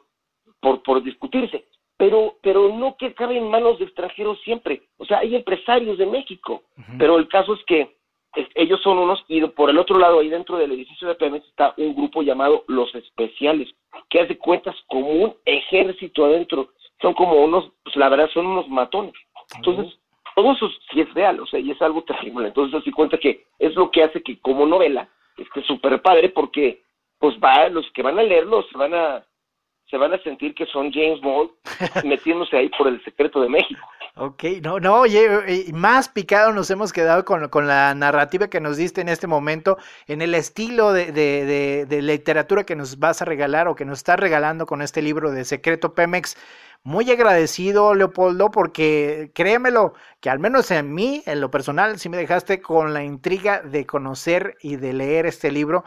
por, 0.64 0.82
por 0.82 1.04
discutirse, 1.04 1.66
pero, 1.98 2.38
pero 2.42 2.70
no 2.70 2.96
que 2.96 3.08
acabe 3.08 3.38
en 3.38 3.50
manos 3.50 3.78
de 3.78 3.86
extranjeros 3.86 4.40
siempre. 4.44 4.82
O 4.98 5.06
sea, 5.06 5.20
hay 5.20 5.36
empresarios 5.36 5.98
de 5.98 6.06
México, 6.06 6.64
pero 6.98 7.18
el 7.18 7.28
caso 7.28 7.54
es 7.54 7.64
que 7.66 7.98
ellos 8.56 8.82
son 8.82 8.98
unos, 8.98 9.24
y 9.28 9.42
por 9.48 9.70
el 9.70 9.78
otro 9.78 10.00
lado, 10.00 10.20
ahí 10.20 10.30
dentro 10.30 10.58
del 10.58 10.72
edificio 10.72 11.08
de 11.08 11.16
Pemex 11.16 11.46
está 11.48 11.74
un 11.78 11.94
grupo 11.94 12.24
llamado 12.24 12.64
Los 12.68 12.96
Especiales, 12.96 13.70
que 14.10 14.22
hace 14.22 14.38
cuentas 14.38 14.76
como 14.88 15.10
un 15.10 15.36
ejército 15.46 16.26
adentro. 16.26 16.70
Son 17.02 17.14
como 17.14 17.36
unos, 17.36 17.70
pues 17.84 17.96
la 17.98 18.08
verdad, 18.08 18.30
son 18.34 18.48
unos 18.48 18.68
matones. 18.70 19.14
Entonces, 19.58 20.00
todo 20.36 20.54
eso 20.54 20.70
sí 20.92 21.02
es 21.02 21.14
real, 21.14 21.42
o 21.42 21.46
sea, 21.46 21.60
y 21.60 21.72
es 21.72 21.82
algo 21.82 22.04
terrible. 22.04 22.48
Entonces, 22.48 22.80
así 22.80 22.90
cuenta 22.90 23.18
que 23.18 23.46
es 23.60 23.76
lo 23.76 23.92
que 23.92 24.02
hace 24.02 24.24
que 24.24 24.40
como 24.40 24.66
novela 24.66 25.10
esté 25.38 25.62
súper 25.64 26.02
padre, 26.02 26.30
porque, 26.30 26.82
pues, 27.20 27.36
va, 27.38 27.68
los 27.68 27.86
que 27.92 28.02
van 28.02 28.18
a 28.18 28.24
leerlo 28.24 28.64
se 28.64 28.78
van 28.78 28.94
a, 28.94 29.24
se 29.94 29.98
van 30.00 30.12
a 30.12 30.18
sentir 30.24 30.56
que 30.56 30.66
son 30.66 30.92
James 30.92 31.22
Bond 31.22 31.52
metiéndose 32.04 32.58
ahí 32.58 32.68
por 32.76 32.88
el 32.88 33.04
secreto 33.04 33.40
de 33.40 33.48
México. 33.48 33.80
Ok, 34.16 34.44
no, 34.64 34.80
no, 34.80 35.02
oye, 35.02 35.28
eh, 35.48 35.72
más 35.72 36.10
picado 36.10 36.52
nos 36.52 36.72
hemos 36.72 36.92
quedado 36.92 37.24
con, 37.26 37.48
con, 37.50 37.68
la 37.68 37.94
narrativa 37.94 38.48
que 38.48 38.60
nos 38.60 38.78
diste 38.78 39.02
en 39.02 39.10
este 39.10 39.28
momento, 39.28 39.78
en 40.08 40.24
el 40.24 40.34
estilo 40.34 40.94
de, 40.94 41.12
de, 41.12 41.86
de, 41.86 42.02
literatura 42.02 42.64
que 42.64 42.76
nos 42.76 42.98
vas 42.98 43.22
a 43.22 43.26
regalar 43.26 43.68
o 43.68 43.76
que 43.76 43.86
nos 43.86 44.00
estás 44.00 44.20
regalando 44.20 44.66
con 44.66 44.82
este 44.82 45.04
libro 45.04 45.30
de 45.30 45.46
Secreto 45.46 45.94
Pemex. 45.94 46.38
Muy 46.82 47.12
agradecido, 47.12 47.94
Leopoldo, 47.94 48.50
porque 48.50 49.30
créemelo, 49.36 49.94
que 50.22 50.32
al 50.32 50.40
menos 50.40 50.72
en 50.72 50.92
mí, 50.92 51.22
en 51.28 51.40
lo 51.40 51.52
personal, 51.52 52.00
sí 52.00 52.10
me 52.10 52.18
dejaste 52.18 52.62
con 52.62 52.96
la 52.96 53.04
intriga 53.04 53.62
de 53.62 53.86
conocer 53.86 54.58
y 54.60 54.78
de 54.78 54.94
leer 54.94 55.28
este 55.28 55.52
libro. 55.52 55.86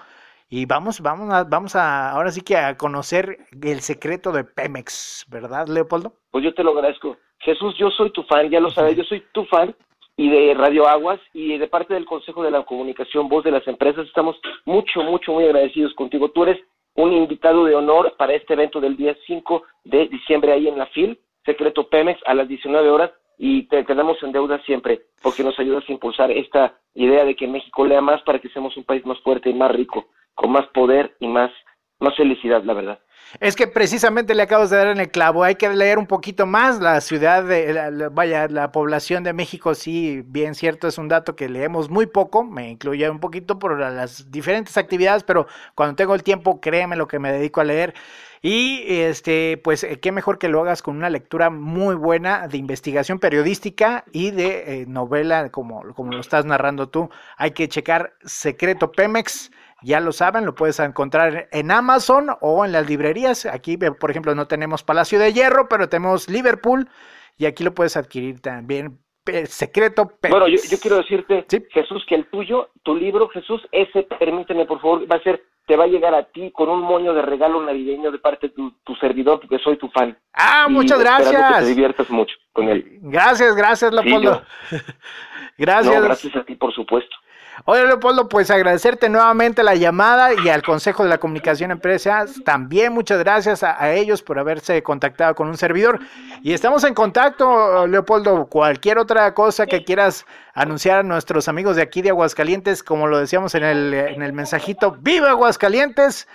Y 0.49 0.65
vamos, 0.65 1.01
vamos 1.01 1.33
a, 1.33 1.43
vamos 1.45 1.75
a, 1.75 2.11
ahora 2.11 2.31
sí 2.31 2.41
que 2.41 2.57
a 2.57 2.77
conocer 2.77 3.39
el 3.63 3.81
secreto 3.81 4.31
de 4.31 4.45
Pemex, 4.45 5.27
¿verdad, 5.29 5.67
Leopoldo? 5.67 6.13
Pues 6.31 6.45
yo 6.45 6.55
te 6.55 6.63
lo 6.63 6.71
agradezco. 6.71 7.17
Jesús, 7.41 7.77
yo 7.79 7.91
soy 7.91 8.11
tu 8.11 8.23
fan, 8.25 8.49
ya 8.49 8.61
lo 8.61 8.71
sabes, 8.71 8.97
yo 8.97 9.05
soy 9.05 9.25
tu 9.33 9.45
fan 9.47 9.75
y 10.17 10.31
de 10.31 10.55
Radio 10.55 10.89
Aguas 10.89 11.21
y 11.35 11.59
de 11.59 11.67
parte 11.67 11.95
del 11.95 12.07
Consejo 12.07 12.43
de 12.45 12.51
la 12.51 12.65
Comunicación, 12.65 13.29
voz 13.29 13.45
de 13.45 13.51
las 13.51 13.67
empresas, 13.67 14.07
estamos 14.07 14.37
mucho, 14.65 15.03
mucho, 15.03 15.33
muy 15.33 15.45
agradecidos 15.45 15.93
contigo. 15.95 16.31
Tú 16.31 16.45
eres 16.45 16.59
un 16.95 17.13
invitado 17.13 17.65
de 17.65 17.75
honor 17.75 18.15
para 18.17 18.35
este 18.35 18.55
evento 18.55 18.81
del 18.81 18.97
día 18.97 19.17
5 19.27 19.63
de 19.85 20.09
diciembre 20.09 20.53
ahí 20.53 20.69
en 20.69 20.79
la 20.79 20.87
FIL, 20.87 21.19
Secreto 21.45 21.89
Pemex, 21.89 22.21
a 22.25 22.35
las 22.35 22.49
19 22.49 22.89
horas 22.89 23.11
y 23.39 23.65
te 23.65 23.85
quedamos 23.85 24.17
en 24.23 24.33
deuda 24.33 24.61
siempre 24.65 25.03
porque 25.23 25.45
nos 25.45 25.59
ayudas 25.59 25.85
a 25.87 25.93
impulsar 25.93 26.31
esta 26.31 26.75
idea 26.95 27.25
de 27.25 27.37
que 27.37 27.47
México 27.47 27.85
lea 27.87 28.01
más 28.01 28.23
para 28.23 28.39
que 28.39 28.49
seamos 28.49 28.77
un 28.77 28.85
país 28.85 29.05
más 29.05 29.21
fuerte 29.21 29.51
y 29.51 29.55
más 29.55 29.71
rico, 29.71 30.07
con 30.37 30.53
más 30.53 30.66
poder 30.68 31.16
y 31.18 31.27
más, 31.27 31.51
más 31.99 32.14
felicidad, 32.16 32.62
la 32.62 32.75
verdad. 32.75 33.01
Es 33.40 33.57
que 33.57 33.66
precisamente 33.66 34.35
le 34.35 34.42
acabas 34.42 34.70
de 34.70 34.77
dar 34.77 34.87
en 34.87 35.01
el 35.01 35.11
clavo, 35.11 35.42
hay 35.42 35.57
que 35.57 35.68
leer 35.68 35.99
un 35.99 36.07
poquito 36.07 36.46
más 36.46 36.81
la 36.81 37.01
ciudad, 37.01 37.42
de, 37.42 38.09
vaya, 38.12 38.46
la 38.46 38.70
población 38.70 39.25
de 39.25 39.33
México, 39.33 39.75
sí, 39.75 40.22
bien 40.27 40.55
cierto, 40.55 40.87
es 40.87 40.96
un 40.96 41.09
dato 41.09 41.35
que 41.35 41.49
leemos 41.49 41.90
muy 41.90 42.07
poco, 42.07 42.44
me 42.44 42.70
incluye 42.70 43.11
un 43.11 43.18
poquito 43.18 43.59
por 43.59 43.79
las 43.79 44.31
diferentes 44.31 44.77
actividades, 44.77 45.25
pero 45.25 45.49
cuando 45.75 45.96
tengo 45.96 46.14
el 46.14 46.22
tiempo, 46.22 46.61
créeme 46.61 46.94
lo 46.96 47.09
que 47.09 47.18
me 47.18 47.33
dedico 47.33 47.61
a 47.61 47.64
leer. 47.64 47.94
Y 48.42 48.85
este, 48.87 49.61
pues 49.64 49.83
eh, 49.83 49.99
qué 49.99 50.12
mejor 50.12 50.38
que 50.38 50.49
lo 50.49 50.61
hagas 50.61 50.81
con 50.81 50.96
una 50.96 51.11
lectura 51.11 51.51
muy 51.51 51.96
buena 51.96 52.46
de 52.46 52.59
investigación 52.59 53.18
periodística 53.18 54.05
y 54.12 54.31
de 54.31 54.83
eh, 54.83 54.87
novela, 54.87 55.51
como, 55.51 55.83
como 55.94 56.12
lo 56.12 56.20
estás 56.20 56.44
narrando 56.44 56.88
tú. 56.88 57.11
Hay 57.38 57.51
que 57.53 57.66
checar 57.66 58.12
Secreto 58.25 58.92
Pemex 58.92 59.51
ya 59.83 60.01
lo 60.01 60.12
saben, 60.12 60.47
lo 60.47 60.55
puedes 60.55 60.81
encontrar 60.81 61.49
en 61.53 61.71
Amazon 61.71 62.29
o 62.41 62.65
en 62.65 62.73
las 62.73 62.89
librerías. 62.89 63.47
Aquí, 63.47 63.77
por 63.77 64.11
ejemplo, 64.11 64.35
no 64.35 64.47
tenemos 64.47 64.83
Palacio 64.83 65.19
de 65.19 65.33
Hierro, 65.33 65.69
pero 65.69 65.89
tenemos 65.89 66.29
Liverpool 66.29 66.89
y 67.37 67.47
aquí 67.47 67.62
lo 67.65 67.75
puedes 67.75 67.97
adquirir 67.97 68.41
también. 68.41 68.99
Secreto. 69.47 70.12
Bueno, 70.23 70.47
yo, 70.47 70.59
quiero 70.81 70.99
decirte, 70.99 71.45
Jesús, 71.71 72.05
que 72.09 72.15
el 72.15 72.27
tuyo, 72.27 72.71
tu 72.85 72.95
libro, 72.95 73.29
Jesús, 73.29 73.61
ese, 73.73 74.05
permíteme 74.05 74.67
por 74.67 74.81
favor, 74.81 75.11
va 75.11 75.17
a 75.17 75.23
ser, 75.23 75.43
te 75.67 75.77
va 75.77 75.83
a 75.85 75.89
llegar 75.89 76.15
a 76.15 76.23
ti 76.23 76.53
con 76.53 76.69
un 76.69 76.81
moño 76.81 77.12
de 77.12 77.23
regalo 77.23 77.61
navideño 77.61 78.12
de 78.12 78.19
parte 78.19 78.49
de 78.49 78.55
tu, 78.55 78.95
servidor, 79.01 79.41
porque 79.41 79.59
soy 79.59 79.79
tu 79.79 79.89
fan. 79.89 80.17
Ah, 80.33 80.69
muchas 80.71 81.01
gracias. 81.01 81.57
Que 81.57 81.65
te 81.65 81.69
diviertas 81.71 82.09
mucho 82.09 82.37
con 82.53 82.69
él. 82.69 82.99
Gracias, 83.03 83.57
gracias, 83.57 83.93
Leopoldo. 83.93 84.43
gracias. 85.59 86.03
gracias 86.03 86.37
a 86.37 86.45
ti, 86.45 86.55
por 86.55 86.73
supuesto. 86.73 87.17
Oye, 87.64 87.87
Leopoldo, 87.87 88.29
pues 88.29 88.51
agradecerte 88.51 89.09
nuevamente 89.09 89.62
la 89.62 89.75
llamada 89.75 90.31
y 90.35 90.49
al 90.49 90.62
Consejo 90.62 91.03
de 91.03 91.09
la 91.09 91.19
Comunicación 91.19 91.71
Empresas. 91.71 92.35
También 92.45 92.92
muchas 92.92 93.19
gracias 93.21 93.62
a, 93.62 93.92
ellos 93.92 94.23
por 94.23 94.38
haberse 94.38 94.83
contactado 94.83 95.35
con 95.35 95.49
un 95.49 95.57
servidor. 95.57 96.01
Y 96.42 96.53
estamos 96.53 96.85
en 96.85 96.95
contacto, 96.95 97.87
Leopoldo. 97.87 98.47
Cualquier 98.47 98.99
otra 98.99 99.33
cosa 99.33 99.66
que 99.66 99.85
quieras 99.85 100.27
anunciar 100.55 100.99
a 100.99 101.03
nuestros 101.03 101.49
amigos 101.49 101.77
de 101.77 101.83
aquí 101.83 102.03
de 102.03 102.11
Aguascalientes, 102.11 102.83
como 102.83 103.07
lo 103.07 103.19
decíamos 103.19 103.55
en 103.55 103.64
el, 103.64 103.95
en 103.95 104.23
el 104.23 104.33
mensajito, 104.33 104.97
¡Viva 105.01 105.31
Aguascalientes! 105.31 106.29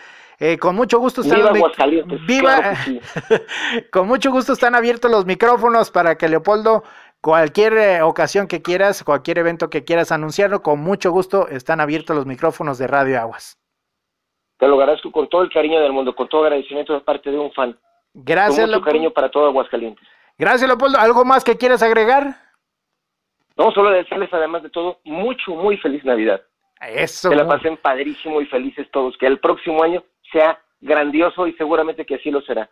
Eh, 0.43 0.57
con 0.57 0.75
mucho 0.75 0.97
gusto 0.97 1.21
están 1.21 1.53
Viva. 1.53 1.71
Viva. 2.25 2.73
con 3.91 4.07
mucho 4.07 4.31
gusto 4.31 4.53
están 4.53 4.73
abiertos 4.73 5.12
los 5.12 5.27
micrófonos 5.27 5.91
para 5.91 6.15
que 6.15 6.27
Leopoldo 6.27 6.84
cualquier 7.21 7.73
eh, 7.73 8.01
ocasión 8.01 8.47
que 8.47 8.62
quieras, 8.62 9.03
cualquier 9.03 9.38
evento 9.38 9.69
que 9.69 9.84
quieras 9.84 10.12
anunciarlo, 10.12 10.62
con 10.62 10.79
mucho 10.79 11.12
gusto 11.12 11.47
están 11.47 11.79
abiertos 11.79 12.15
los 12.15 12.25
micrófonos 12.25 12.77
de 12.77 12.88
Radio 12.88 13.19
Aguas. 13.19 13.57
Te 14.57 14.67
lo 14.67 14.79
agradezco 14.79 15.12
con 15.12 15.27
todo 15.29 15.41
el 15.41 15.51
cariño 15.51 15.79
del 15.79 15.93
mundo, 15.93 16.15
con 16.15 16.27
todo 16.27 16.43
agradecimiento 16.43 16.93
de 16.93 17.01
parte 17.01 17.31
de 17.31 17.39
un 17.39 17.51
fan. 17.51 17.77
Gracias. 18.13 18.60
Con 18.60 18.69
mucho 18.69 18.86
cariño 18.86 19.12
para 19.12 19.31
todo 19.31 19.47
Aguascalientes. 19.47 20.05
Gracias, 20.38 20.67
Leopoldo. 20.67 20.99
¿Algo 20.99 21.23
más 21.23 21.43
que 21.43 21.57
quieras 21.57 21.81
agregar? 21.81 22.36
No, 23.57 23.71
solo 23.71 23.89
desearles 23.89 24.34
además 24.34 24.63
de 24.63 24.69
todo 24.69 24.99
mucho, 25.03 25.51
muy 25.51 25.77
feliz 25.77 26.03
Navidad. 26.03 26.41
Eso. 26.79 27.29
Que 27.29 27.36
la 27.36 27.47
pasen 27.47 27.77
padrísimo 27.77 28.41
y 28.41 28.45
felices 28.45 28.88
todos. 28.91 29.17
Que 29.17 29.27
el 29.27 29.39
próximo 29.39 29.84
año 29.84 30.03
sea 30.31 30.60
grandioso 30.79 31.47
y 31.47 31.53
seguramente 31.53 32.05
que 32.05 32.15
así 32.15 32.31
lo 32.31 32.41
será. 32.41 32.69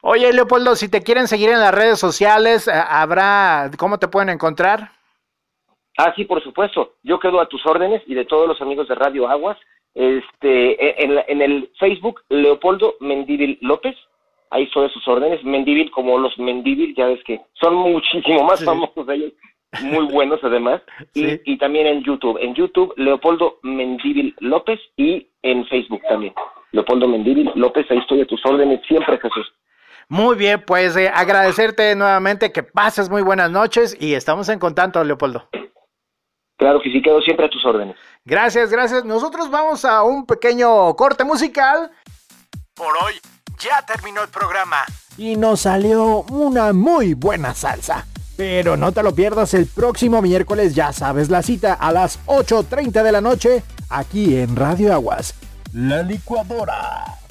Oye, 0.00 0.32
Leopoldo, 0.32 0.76
si 0.76 0.90
te 0.90 1.02
quieren 1.02 1.28
seguir 1.28 1.50
en 1.50 1.60
las 1.60 1.74
redes 1.74 1.98
sociales, 1.98 2.68
eh, 2.68 2.72
¿habrá 2.72 3.70
cómo 3.78 3.98
te 3.98 4.08
pueden 4.08 4.28
encontrar? 4.28 4.90
Ah, 5.96 6.12
sí, 6.16 6.24
por 6.24 6.42
supuesto. 6.42 6.94
Yo 7.02 7.18
quedo 7.18 7.40
a 7.40 7.48
tus 7.48 7.64
órdenes 7.66 8.02
y 8.06 8.14
de 8.14 8.24
todos 8.24 8.48
los 8.48 8.60
amigos 8.60 8.88
de 8.88 8.94
Radio 8.94 9.28
Aguas. 9.28 9.58
Este, 9.94 10.72
e, 10.72 11.04
en, 11.04 11.20
en 11.28 11.42
el 11.42 11.70
Facebook, 11.78 12.22
Leopoldo 12.28 12.96
Mendívil 13.00 13.58
López. 13.60 13.96
Ahí 14.50 14.66
son 14.68 14.88
sus 14.90 15.06
órdenes. 15.06 15.42
Mendívil 15.44 15.90
como 15.90 16.18
los 16.18 16.36
Mendívil, 16.38 16.94
ya 16.96 17.06
ves 17.06 17.22
que 17.24 17.40
son 17.54 17.74
muchísimo 17.74 18.44
más 18.44 18.64
famosos 18.64 19.08
ellos. 19.08 19.32
Muy 19.82 20.06
buenos 20.06 20.40
además. 20.42 20.82
Y, 21.14 21.40
y 21.52 21.58
también 21.58 21.86
en 21.86 22.02
YouTube. 22.02 22.38
En 22.40 22.54
YouTube, 22.54 22.92
Leopoldo 22.96 23.58
Mendívil 23.62 24.34
López 24.40 24.80
y 24.96 25.28
en 25.42 25.64
Facebook 25.66 26.02
también. 26.08 26.34
Leopoldo 26.72 27.06
Mendívil 27.06 27.50
López, 27.54 27.86
ahí 27.90 27.98
estoy 27.98 28.22
a 28.22 28.26
tus 28.26 28.44
órdenes 28.44 28.80
siempre, 28.86 29.18
Jesús. 29.18 29.52
Muy 30.08 30.36
bien, 30.36 30.62
pues 30.66 30.96
eh, 30.96 31.10
agradecerte 31.12 31.94
nuevamente 31.94 32.52
que 32.52 32.62
pases 32.62 33.08
muy 33.08 33.22
buenas 33.22 33.50
noches 33.50 33.96
y 33.98 34.14
estamos 34.14 34.48
en 34.48 34.58
contacto, 34.58 35.02
Leopoldo. 35.02 35.48
Claro 36.56 36.80
que 36.80 36.90
sí, 36.90 37.02
quedo 37.02 37.20
siempre 37.20 37.46
a 37.46 37.50
tus 37.50 37.64
órdenes. 37.64 37.96
Gracias, 38.24 38.70
gracias. 38.70 39.04
Nosotros 39.04 39.50
vamos 39.50 39.84
a 39.84 40.02
un 40.02 40.24
pequeño 40.26 40.94
corte 40.94 41.24
musical. 41.24 41.90
Por 42.74 42.96
hoy 43.04 43.14
ya 43.58 43.84
terminó 43.86 44.22
el 44.22 44.28
programa. 44.28 44.84
Y 45.16 45.36
nos 45.36 45.60
salió 45.60 46.22
una 46.30 46.72
muy 46.72 47.14
buena 47.14 47.54
salsa. 47.54 48.06
Pero 48.36 48.76
no 48.76 48.92
te 48.92 49.02
lo 49.02 49.14
pierdas 49.14 49.54
el 49.54 49.66
próximo 49.66 50.20
miércoles, 50.20 50.74
ya 50.74 50.92
sabes 50.92 51.30
la 51.30 51.42
cita 51.42 51.74
a 51.74 51.92
las 51.92 52.24
8.30 52.26 53.02
de 53.02 53.12
la 53.12 53.20
noche, 53.20 53.62
aquí 53.90 54.36
en 54.36 54.56
Radio 54.56 54.92
Aguas. 54.92 55.34
La 55.72 56.02
licuadora. 56.02 57.23